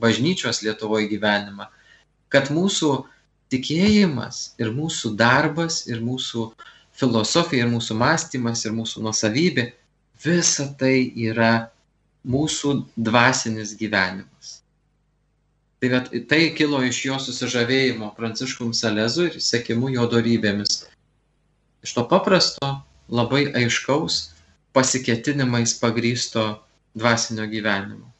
bažnyčios 0.00 0.62
Lietuvoje 0.64 1.08
gyvenimą, 1.10 1.68
kad 2.32 2.50
mūsų 2.50 3.04
tikėjimas 3.52 4.54
ir 4.58 4.72
mūsų 4.74 5.14
darbas 5.18 5.84
ir 5.86 6.02
mūsų 6.02 6.48
filosofija 6.98 7.66
ir 7.66 7.70
mūsų 7.72 7.96
mąstymas 7.98 8.64
ir 8.66 8.74
mūsų 8.74 9.04
nusavybė, 9.06 9.68
visa 10.24 10.66
tai 10.78 11.10
yra 11.14 11.68
mūsų 12.24 12.76
dvasinis 12.96 13.74
gyvenimas. 13.78 14.60
Tai, 15.80 15.90
bet, 15.92 16.10
tai 16.30 16.54
kilo 16.56 16.80
iš 16.86 17.02
jo 17.04 17.18
susižavėjimo 17.20 18.14
Pranciškum 18.16 18.72
Salezu 18.72 19.28
ir 19.28 19.40
sekimu 19.42 19.90
jo 19.92 20.06
darybėmis. 20.08 20.86
Iš 21.84 21.92
to 21.98 22.06
paprasto, 22.08 22.70
labai 23.12 23.50
aiškaus, 23.52 24.30
pasiketinimais 24.72 25.76
pagrysto 25.82 26.63
dvasinio 26.94 27.46
gyvenimo. 27.50 28.10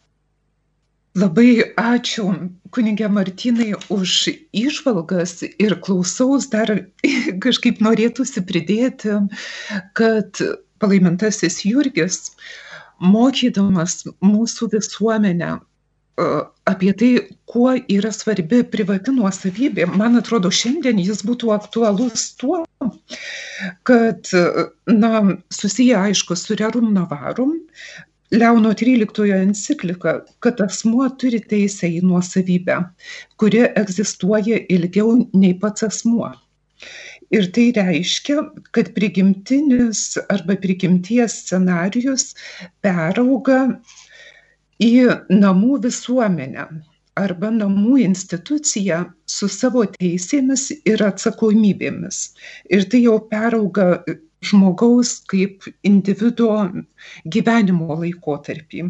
Labai 1.15 1.63
ačiū 1.79 2.27
kunigė 2.75 3.07
Martinai 3.17 3.71
už 3.95 4.15
išvalgas 4.51 5.45
ir 5.47 5.77
klausaus 5.85 6.49
dar 6.51 6.73
kažkaip 7.45 7.79
norėtųsi 7.87 8.43
pridėti, 8.49 9.21
kad 9.95 10.43
palaimintasis 10.83 11.61
Jurgis, 11.69 12.33
mokydamas 12.99 14.03
mūsų 14.27 14.73
visuomenę 14.75 15.53
apie 16.71 16.93
tai, 16.99 17.11
kuo 17.51 17.73
yra 17.91 18.11
svarbi 18.15 18.63
privati 18.71 19.15
nuosavybė, 19.15 19.87
man 19.99 20.19
atrodo, 20.21 20.51
šiandien 20.51 21.01
jis 21.03 21.25
būtų 21.27 21.51
aktualus 21.55 22.29
tuo, 22.39 22.63
kad, 23.89 24.31
na, 24.87 25.23
susiję 25.51 25.99
aišku 25.99 26.39
su 26.39 26.59
Rerum 26.61 26.93
Navarum, 26.95 27.57
Leono 28.35 28.73
13 28.75 29.33
enciklika, 29.37 30.13
kad 30.43 30.61
asmuo 30.65 31.05
turi 31.21 31.39
teisę 31.51 31.87
į 31.87 32.01
nuosavybę, 32.09 32.81
kuri 33.39 33.61
egzistuoja 33.81 34.59
ilgiau 34.75 35.13
nei 35.37 35.53
pats 35.61 35.87
asmuo. 35.87 36.33
Ir 37.35 37.47
tai 37.55 37.69
reiškia, 37.77 38.43
kad 38.75 38.91
prigimtinis 38.97 40.03
arba 40.35 40.57
prigimties 40.65 41.37
scenarius 41.45 42.33
perauga 42.83 43.61
į 44.83 44.91
namų 45.31 45.79
visuomenę 45.87 46.67
arba 47.21 47.53
namų 47.55 48.01
instituciją 48.03 49.05
su 49.31 49.47
savo 49.47 49.85
teisėmis 49.95 50.71
ir 50.83 51.07
atsakomybėmis. 51.07 52.21
Ir 52.67 52.89
tai 52.91 53.05
jau 53.07 53.21
perauga 53.31 54.03
žmogaus 54.49 55.17
kaip 55.31 55.69
individuo 55.87 56.59
gyvenimo 57.37 57.99
laikotarpį. 58.03 58.85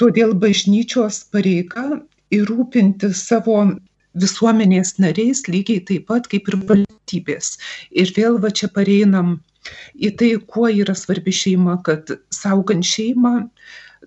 Todėl 0.00 0.34
bažnyčios 0.44 1.22
pareiga 1.34 1.86
įrūpinti 2.34 3.10
savo 3.16 3.58
visuomenės 4.24 4.96
nariais 5.02 5.44
lygiai 5.50 5.82
taip 5.88 6.06
pat 6.10 6.28
kaip 6.30 6.50
ir 6.50 6.58
valstybės. 6.68 7.56
Ir 7.90 8.12
vėl 8.16 8.38
va 8.42 8.52
čia 8.60 8.70
pareinam 8.74 9.38
į 9.96 10.12
tai, 10.20 10.30
kuo 10.52 10.68
yra 10.68 10.94
svarbi 10.98 11.32
šeima, 11.34 11.80
kad 11.86 12.12
saugant 12.34 12.86
šeimą 12.86 13.34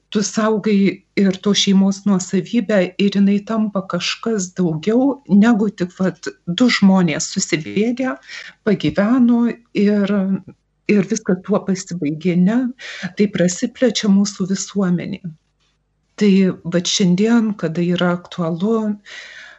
tu 0.09 0.21
saugai 0.23 1.03
ir 1.19 1.38
to 1.43 1.53
šeimos 1.61 2.03
nuosavybę 2.07 2.80
ir 3.05 3.17
jinai 3.17 3.39
tampa 3.49 3.82
kažkas 3.93 4.51
daugiau 4.59 5.17
negu 5.28 5.67
tik 5.69 5.91
vat 5.99 6.30
du 6.47 6.69
žmonės 6.78 7.28
susibėgę, 7.34 8.15
pagyveno 8.67 9.41
ir, 9.73 10.15
ir 10.92 11.08
viskas 11.12 11.42
tuo 11.46 11.60
pasibaigė, 11.68 12.36
ne, 12.40 12.60
tai 13.18 13.28
prasiplečia 13.34 14.10
mūsų 14.12 14.48
visuomenė. 14.52 15.22
Tai 16.18 16.32
va 16.74 16.82
šiandien, 16.82 17.52
kada 17.62 17.84
yra 17.84 18.16
aktualu 18.18 18.94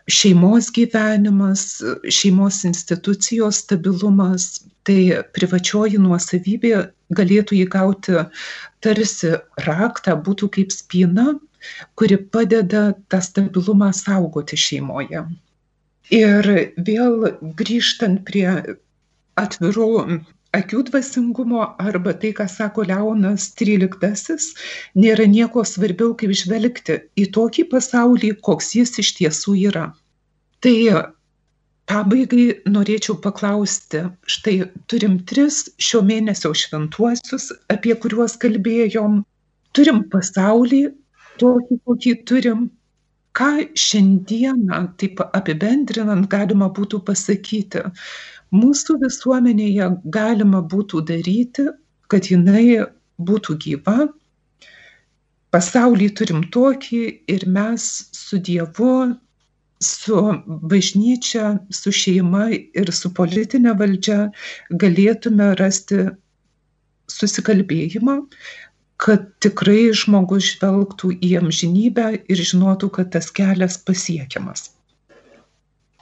šeimos 0.08 0.70
gyvenimas, 0.74 1.82
šeimos 2.10 2.62
institucijos 2.66 3.60
stabilumas, 3.62 4.64
tai 4.88 5.20
privačioji 5.36 6.00
nuosavybė 6.00 6.72
galėtų 7.14 7.60
įgauti 7.60 8.24
tarsi 8.84 9.34
raktą, 9.66 10.16
būtų 10.24 10.48
kaip 10.56 10.72
spyna, 10.72 11.36
kuri 11.98 12.18
padeda 12.32 12.88
tą 13.12 13.20
stabilumą 13.22 13.92
saugoti 13.92 14.56
šeimoje. 14.56 15.26
Ir 16.14 16.50
vėl 16.88 17.32
grįžtant 17.60 18.24
prie 18.24 18.48
atvirų 19.36 19.90
akių 20.56 20.82
dvasingumo 20.88 21.64
arba 21.82 22.14
tai, 22.16 22.32
ką 22.36 22.48
sako 22.48 22.86
Leonas 22.88 23.50
XIII, 23.58 24.38
nėra 24.96 25.28
nieko 25.28 25.64
svarbiau, 25.66 26.14
kaip 26.16 26.32
žvelgti 26.32 27.02
į 27.20 27.28
tokį 27.36 27.68
pasaulį, 27.74 28.32
koks 28.42 28.74
jis 28.78 28.96
iš 29.04 29.14
tiesų 29.20 29.56
yra. 29.68 29.86
Tai 30.64 30.76
pabaigai 31.88 32.46
norėčiau 32.68 33.16
paklausti 33.24 34.04
štai 34.28 34.56
turim 34.92 35.18
tris 35.28 35.64
šio 35.80 36.02
mėnesio 36.04 36.52
šventuosius 36.62 37.48
apie 37.72 37.94
kuriuos 38.02 38.36
kalbėjom 38.42 39.22
turim 39.76 40.02
pasaulį 40.12 40.82
tokį 41.40 41.78
kokį 41.88 42.14
turim 42.28 42.66
ką 43.38 43.50
šiandieną 43.86 44.82
taip 45.00 45.22
apibendrinant 45.26 46.28
galima 46.32 46.68
būtų 46.78 47.00
pasakyti 47.08 47.84
mūsų 48.54 48.98
visuomenėje 49.04 49.90
galima 50.18 50.62
būtų 50.74 51.04
daryti 51.10 51.68
kad 52.12 52.28
jinai 52.32 52.84
būtų 53.30 53.56
gyva 53.64 54.08
pasaulį 55.54 56.08
turim 56.20 56.44
tokį 56.54 57.02
ir 57.34 57.44
mes 57.56 57.88
su 58.16 58.40
dievu 58.48 58.92
su 59.84 60.20
bažnyčia, 60.72 61.50
su 61.70 61.92
šeima 61.94 62.48
ir 62.52 62.90
su 63.00 63.12
politinė 63.14 63.76
valdžia 63.78 64.16
galėtume 64.84 65.52
rasti 65.60 66.08
susikalbėjimą, 67.08 68.16
kad 68.98 69.28
tikrai 69.44 69.92
žmogus 70.00 70.48
žvelgtų 70.56 71.12
į 71.22 71.30
amžinybę 71.44 72.08
ir 72.18 72.42
žinotų, 72.50 72.90
kad 72.98 73.14
tas 73.14 73.30
kelias 73.30 73.78
pasiekiamas. 73.86 74.66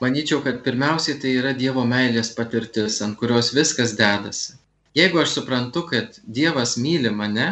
Manyčiau, 0.01 0.43
kad 0.45 0.61
pirmiausiai 0.65 1.17
tai 1.21 1.31
yra 1.39 1.55
Dievo 1.57 1.81
meilės 1.89 2.29
patirtis, 2.37 2.99
ant 3.01 3.17
kurios 3.17 3.49
viskas 3.55 3.95
dedasi. 3.97 4.57
jeigu 4.97 5.19
aš 5.21 5.33
suprantu, 5.37 5.83
kad 5.89 6.19
Dievas 6.25 6.75
myli 6.77 7.09
mane, 7.13 7.47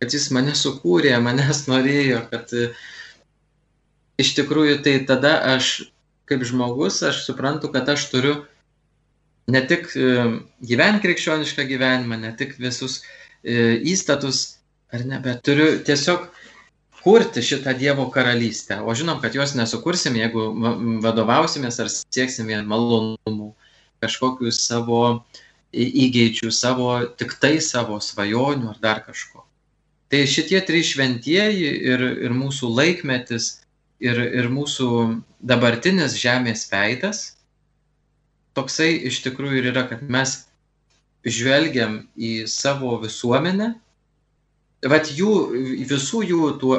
kad 0.00 0.12
jis 0.12 0.30
mane 0.36 0.54
sukūrė, 0.56 1.14
manęs 1.26 1.66
norėjo, 1.68 2.22
kad 2.32 2.52
e, 2.52 2.70
iš 4.20 4.34
tikrųjų 4.38 4.82
tai 4.84 4.98
tada 5.08 5.38
aš 5.54 5.90
kaip 6.28 6.44
žmogus, 6.44 7.02
aš 7.02 7.22
suprantu, 7.24 7.70
kad 7.72 7.88
aš 7.88 8.08
turiu 8.12 8.34
ne 9.48 9.62
tik 9.64 9.88
e, 9.96 10.08
gyventi 10.70 11.04
krikščionišką 11.06 11.64
gyvenimą, 11.68 12.20
ne 12.20 12.34
tik 12.36 12.56
visus 12.60 13.00
e, 13.00 13.78
įstatus, 13.92 14.58
ar 14.92 15.04
ne, 15.08 15.20
bet 15.24 15.40
turiu 15.44 15.70
tiesiog 15.84 16.28
kurti 17.02 17.42
šitą 17.42 17.74
Dievo 17.78 18.08
karalystę. 18.10 18.80
O 18.84 18.94
žinom, 18.94 19.20
kad 19.22 19.34
jos 19.34 19.54
nesukursim, 19.58 20.16
jeigu 20.18 20.48
vadovausimės 21.04 21.80
ar 21.82 21.90
sieksim 21.92 22.50
vien 22.50 22.66
malonumų, 22.68 23.52
kažkokių 24.02 24.52
savo 24.54 25.02
įgeičių, 25.72 26.50
savo 26.54 26.90
tik 27.20 27.36
tai 27.42 27.58
savo 27.64 27.98
svajonių 28.00 28.72
ar 28.72 28.82
dar 28.82 29.02
kažko. 29.06 29.44
Tai 30.08 30.24
šitie 30.24 30.60
trys 30.64 30.94
šventieji 30.94 31.72
ir, 31.92 32.04
ir 32.24 32.32
mūsų 32.32 32.70
laikmetis 32.72 33.58
ir, 34.00 34.16
ir 34.18 34.48
mūsų 34.48 34.88
dabartinis 35.44 36.16
žemės 36.16 36.64
veidas, 36.72 37.24
toksai 38.56 38.94
iš 39.10 39.20
tikrųjų 39.26 39.60
ir 39.60 39.70
yra, 39.74 39.84
kad 39.90 40.02
mes 40.02 40.46
žvelgiam 41.28 42.06
į 42.16 42.46
savo 42.48 42.96
visuomenę 43.02 43.74
vat 44.86 45.10
jų, 45.10 45.32
visų 45.88 46.22
jų 46.28 46.52
tų 46.60 46.74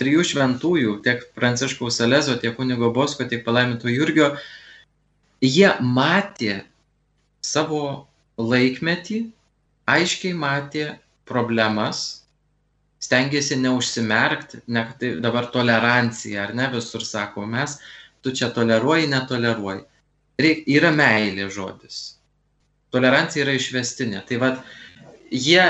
trijų 0.00 0.24
šventųjų, 0.30 0.98
tiek 1.04 1.24
Pranciškaus 1.36 1.98
Salezo, 1.98 2.36
tiek 2.40 2.56
kunigo 2.56 2.92
Bosko, 2.94 3.24
tiek 3.28 3.44
palaiminto 3.46 3.88
Jurgio, 3.88 4.34
jie 5.40 5.70
matė 5.80 6.60
savo 7.44 8.06
laikmetį, 8.36 9.24
aiškiai 9.88 10.36
matė 10.36 10.86
problemas, 11.26 12.26
stengiasi 13.02 13.58
neužsimerkti, 13.60 14.62
ne, 14.72 14.84
tai 15.00 15.14
dabar 15.22 15.48
tolerancija, 15.54 16.46
ar 16.46 16.54
ne, 16.58 16.68
visur 16.74 17.04
sako, 17.06 17.46
mes, 17.48 17.78
tu 18.24 18.32
čia 18.34 18.50
toleruoji, 18.54 19.10
netoleruoji. 19.12 19.84
Reik, 20.42 20.64
yra 20.68 20.90
meilė 20.92 21.48
žodis. 21.52 22.18
Tolerancija 22.92 23.46
yra 23.46 23.54
išvestinė. 23.56 24.20
Tai 24.28 24.40
vad, 24.42 24.58
jie 25.32 25.62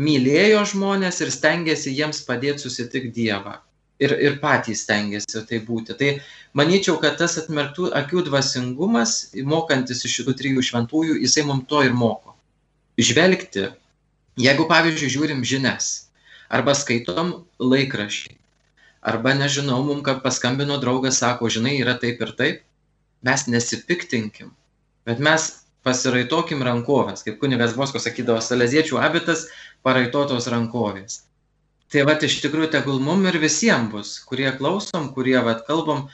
mylėjo 0.00 0.64
žmonės 0.72 1.20
ir 1.22 1.30
stengėsi 1.30 1.94
jiems 1.94 2.22
padėti 2.26 2.66
susitikti 2.66 3.12
Dievą. 3.14 3.58
Ir, 4.02 4.10
ir 4.18 4.40
patys 4.42 4.82
stengiasi 4.82 5.44
tai 5.46 5.60
būti. 5.62 5.94
Tai 5.94 6.08
manyčiau, 6.58 6.96
kad 7.02 7.14
tas 7.20 7.36
atmerktų 7.38 7.92
akių 7.94 8.24
dvasingumas, 8.26 9.30
mokantis 9.46 10.02
iš 10.04 10.18
šitų 10.18 10.34
trijų 10.40 10.64
šventųjų, 10.66 11.20
jisai 11.22 11.44
mums 11.46 11.68
to 11.70 11.84
ir 11.86 11.94
moko. 11.94 12.34
Žvelgti, 12.98 13.68
jeigu 14.42 14.66
pavyzdžiui 14.70 15.12
žiūrim 15.14 15.46
žinias, 15.46 16.08
arba 16.50 16.74
skaitom 16.74 17.44
laikrašį, 17.62 18.34
arba 19.06 19.36
nežinau, 19.38 19.78
mums, 19.86 20.02
kad 20.06 20.24
paskambino 20.26 20.80
draugas, 20.82 21.22
sako, 21.22 21.46
žinai, 21.46 21.78
yra 21.78 21.94
taip 22.02 22.22
ir 22.26 22.34
taip, 22.34 22.62
mes 23.24 23.46
nesipiktinkim, 23.46 24.50
bet 25.06 25.22
mes 25.22 25.63
pasiraitokim 25.84 26.64
rankovės, 26.64 27.22
kaip 27.26 27.38
kunigas 27.42 27.76
Bosko 27.76 28.00
sakydavo, 28.00 28.40
saleziečių 28.42 28.98
abitas 29.04 29.46
paraitotos 29.84 30.48
rankovės. 30.52 31.22
Tai 31.92 32.06
va, 32.08 32.16
iš 32.26 32.40
tikrųjų, 32.42 32.70
tegul 32.72 33.00
mum 33.04 33.26
ir 33.28 33.38
visiems 33.38 33.92
bus, 33.92 34.14
kurie 34.26 34.48
klausom, 34.56 35.10
kurie 35.14 35.36
va, 35.44 35.58
kalbam, 35.68 36.08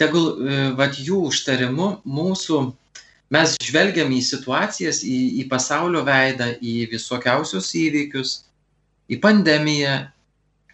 tegul 0.00 0.26
e, 0.44 0.62
va, 0.76 0.90
jų 0.92 1.22
užtarimu 1.30 1.88
mūsų, 2.04 2.58
mes 3.32 3.54
žvelgiam 3.64 4.12
į 4.12 4.20
situacijas, 4.26 5.00
į, 5.06 5.18
į 5.40 5.46
pasaulio 5.48 6.02
veidą, 6.04 6.50
į 6.60 6.90
visokiausius 6.92 7.70
įvykius, 7.78 8.34
į 9.08 9.22
pandemiją, 9.22 9.96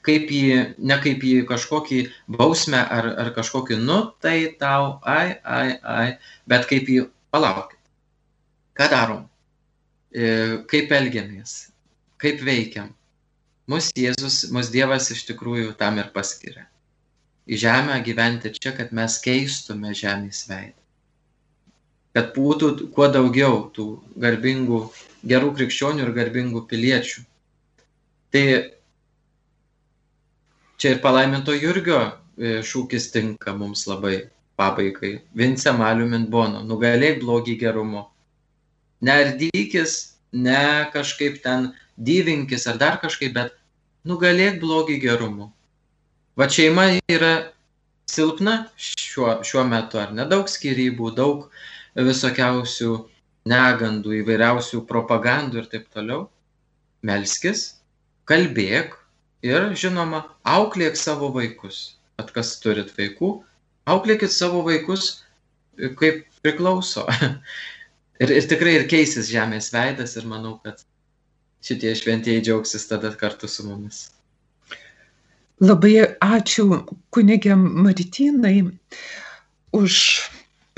kaip 0.08 0.32
į, 0.32 0.42
ne 0.90 0.98
kaip 1.04 1.22
į 1.22 1.34
kažkokį 1.46 2.02
bausmę 2.40 2.80
ar, 2.80 3.12
ar 3.22 3.32
kažkokį, 3.36 3.78
nu 3.84 4.00
tai 4.24 4.38
tau, 4.60 4.96
ai, 5.06 5.38
ai, 5.44 5.78
ai, 5.82 6.08
bet 6.50 6.66
kaip 6.70 6.88
į 6.88 7.02
palaukit. 7.34 7.77
Ką 8.78 8.86
darom? 8.92 9.26
E, 10.14 10.62
kaip 10.70 10.94
elgiamės? 10.94 11.58
kaip 12.22 12.42
veikiam. 12.44 12.90
Mus 13.68 13.90
Jėzus, 13.96 14.48
mus 14.54 14.70
Dievas 14.72 15.10
iš 15.12 15.24
tikrųjų 15.28 15.74
tam 15.80 16.00
ir 16.00 16.10
paskiria. 16.14 16.66
Į 17.48 17.58
žemę 17.62 17.98
gyventi 18.04 18.52
čia, 18.56 18.74
kad 18.76 18.92
mes 18.96 19.18
keistume 19.24 19.94
žemės 19.96 20.44
veidą. 20.48 20.76
Kad 22.16 22.32
būtų 22.34 22.88
kuo 22.96 23.08
daugiau 23.12 23.68
tų 23.76 23.86
garbingų, 24.20 24.80
gerų 25.28 25.52
krikščionių 25.58 26.06
ir 26.06 26.14
garbingų 26.16 26.64
piliečių. 26.68 27.22
Tai 28.32 28.44
čia 30.80 30.94
ir 30.96 31.02
palaiminto 31.04 31.54
Jurgio 31.56 32.00
e, 32.00 32.58
šūkis 32.64 33.12
tinka 33.12 33.54
mums 33.56 33.86
labai 33.88 34.26
pabaigai. 34.58 35.18
Vince 35.36 35.72
maliumin 35.76 36.26
bono, 36.32 36.64
nugalėk 36.64 37.20
blogį 37.22 37.58
gerumo. 37.60 38.08
Nerdykis, 39.04 40.14
ne 40.32 40.88
kažkaip 40.92 41.42
ten 41.42 41.72
dyvinkis 41.96 42.66
ar 42.66 42.78
dar 42.80 42.98
kažkaip, 43.02 43.34
bet 43.34 43.54
nugalėk 44.08 44.60
blogį 44.62 44.98
gerumu. 45.02 45.52
Va 46.38 46.46
šeima 46.50 46.86
yra 47.10 47.32
silpna 48.08 48.68
šiuo, 48.76 49.40
šiuo 49.44 49.64
metu, 49.68 49.98
ar 50.00 50.14
nedaug 50.14 50.48
skirybų, 50.50 51.12
daug 51.16 51.48
visokiausių 51.98 52.92
negandų, 53.48 54.18
įvairiausių 54.22 54.84
propagandų 54.88 55.62
ir 55.62 55.70
taip 55.72 55.88
toliau. 55.94 56.28
Melskis, 57.06 57.80
kalbėk 58.28 58.96
ir, 59.46 59.70
žinoma, 59.78 60.24
auklėk 60.42 60.98
savo 60.98 61.30
vaikus. 61.34 61.98
At 62.18 62.32
kas 62.34 62.56
turit 62.62 62.90
vaikų, 62.96 63.36
auklėkit 63.86 64.34
savo 64.34 64.64
vaikus 64.66 65.22
kaip 65.98 66.24
priklauso. 66.42 67.06
ir, 68.20 68.32
ir 68.40 68.48
tikrai 68.50 68.76
ir 68.78 68.86
keisis 68.90 69.30
žemės 69.32 69.72
veidas 69.74 70.16
ir 70.18 70.28
manau, 70.30 70.58
kad 70.64 70.82
šitie 71.64 71.94
šventieji 71.98 72.44
džiaugsis 72.46 72.88
tada 72.90 73.12
kartu 73.20 73.50
su 73.50 73.66
mumis. 73.66 74.08
Labai 75.58 75.94
ačiū 76.22 76.82
kunigėm 77.14 77.64
Martinai 77.84 78.60
už 79.74 79.94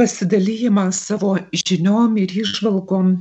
pasidalyjimą 0.01 0.87
savo 0.97 1.35
žiniom 1.53 2.17
ir 2.23 2.33
išvalgom. 2.45 3.19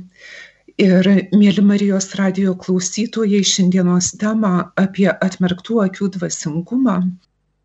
Ir, 0.80 1.04
mėly 1.36 1.60
Marijos 1.60 2.06
radio 2.16 2.54
klausytojai, 2.56 3.42
šiandienos 3.44 4.14
temą 4.22 4.70
apie 4.80 5.10
atmerktų 5.12 5.82
akių 5.84 6.08
dvasingumą 6.14 6.94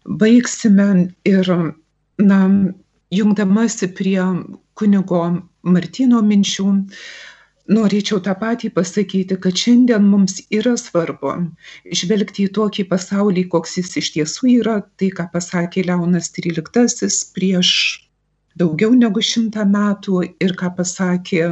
baigsime 0.06 0.88
ir, 1.24 1.52
na, 2.20 2.40
jungdamasi 3.16 3.88
prie 3.96 4.20
kunigo 4.76 5.22
Martino 5.66 6.22
minčių, 6.22 6.68
norėčiau 7.76 8.20
tą 8.26 8.36
patį 8.42 8.70
pasakyti, 8.76 9.38
kad 9.42 9.58
šiandien 9.58 10.06
mums 10.06 10.38
yra 10.54 10.76
svarbu 10.78 11.34
žvelgti 12.02 12.46
į 12.46 12.54
tokį 12.58 12.86
pasaulį, 12.92 13.48
koks 13.54 13.80
jis 13.80 13.94
iš 14.02 14.12
tiesų 14.18 14.52
yra, 14.60 14.80
tai 15.00 15.10
ką 15.18 15.28
pasakė 15.34 15.88
Leonas 15.90 16.30
XIII 16.36 17.10
prieš 17.38 17.72
daugiau 18.60 18.94
negu 18.96 19.24
šimtą 19.32 19.66
metų 19.72 20.22
ir 20.46 20.56
ką 20.60 20.72
pasakė 20.78 21.48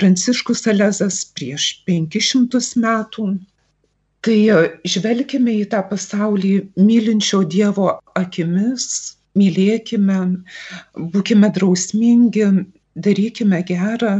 Pranciškus 0.00 0.62
Salezas 0.64 1.24
prieš 1.36 1.72
500 1.88 2.60
metų. 2.80 3.30
Tai 4.24 4.38
žvelgime 4.92 5.58
į 5.62 5.66
tą 5.72 5.80
pasaulį 5.90 6.52
mylinčio 6.76 7.42
Dievo 7.48 7.88
akimis, 8.16 8.86
mylėkime, 9.36 10.18
būkime 11.14 11.50
drausmingi, 11.56 12.48
darykime 12.96 13.62
gerą, 13.66 14.14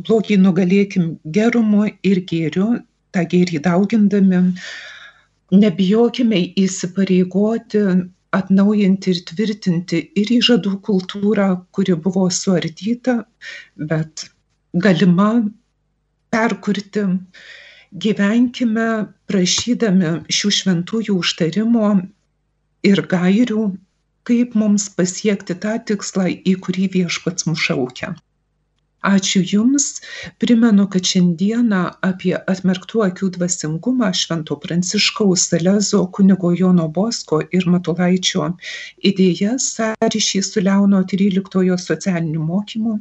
blogį 0.00 0.38
nugalėkim 0.44 1.10
gerumu 1.36 1.88
ir 2.06 2.22
gėriu, 2.30 2.68
tą 3.14 3.24
gėrį 3.32 3.60
daugindami, 3.66 4.40
nebijokime 5.50 6.40
įsipareigoti, 6.62 7.84
atnaujinti 8.36 9.10
ir 9.10 9.22
tvirtinti 9.26 10.00
ir 10.20 10.30
įžadų 10.36 10.76
kultūrą, 10.86 11.48
kuri 11.74 11.96
buvo 11.98 12.28
suardyta, 12.30 13.24
bet 13.76 14.28
galima 14.74 15.32
perkurti. 16.30 17.08
Gyvenkime 17.90 18.86
prašydami 19.26 20.10
šių 20.30 20.50
šventųjų 20.60 21.16
užtarimo 21.18 21.88
ir 22.86 23.00
gairių, 23.10 23.64
kaip 24.28 24.56
mums 24.62 24.88
pasiekti 24.96 25.56
tą 25.66 25.76
tikslą, 25.92 26.26
į 26.50 26.58
kurį 26.66 26.90
viešpats 26.98 27.48
mus 27.50 27.68
šaukia. 27.68 28.16
Ačiū 29.08 29.40
Jums. 29.50 29.84
Primenu, 30.38 30.84
kad 30.92 31.06
šiandieną 31.08 31.78
apie 32.04 32.34
atmerktų 32.52 33.00
akių 33.06 33.28
dvasingumą 33.36 34.10
Švento 34.12 34.58
Pranciškaus 34.60 35.46
Salezo, 35.48 36.02
kunigo 36.18 36.50
Jono 36.52 36.84
Bosko 36.98 37.38
ir 37.58 37.64
Matulaičio 37.74 38.50
idėjas 39.10 39.70
sąryšį 39.78 40.42
su 40.50 40.64
Leono 40.66 41.00
13 41.14 41.78
socialiniu 41.86 42.44
mokymu 42.50 42.98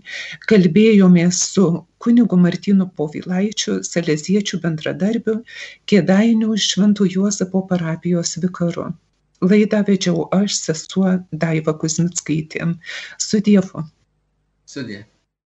kalbėjomės 0.47 1.43
su 1.51 1.67
kunigu 1.99 2.39
Martinu 2.47 2.87
Povilaičiu, 2.95 3.81
Saleziečių 3.91 4.63
bendradarbiu, 4.63 5.41
Kėdainių 5.83 6.55
Švento 6.69 7.11
Juozapo 7.11 7.67
parapijos 7.73 8.37
vikaru. 8.39 8.93
Laidą 9.41 9.83
vedžiau 9.87 10.25
aš, 10.35 10.57
sesuo 10.65 11.13
Daiva 11.31 11.73
Kuzmickaitė. 11.79 12.65
Su 13.21 13.39
Dievu. 13.45 13.85
Sudė. 14.69 15.05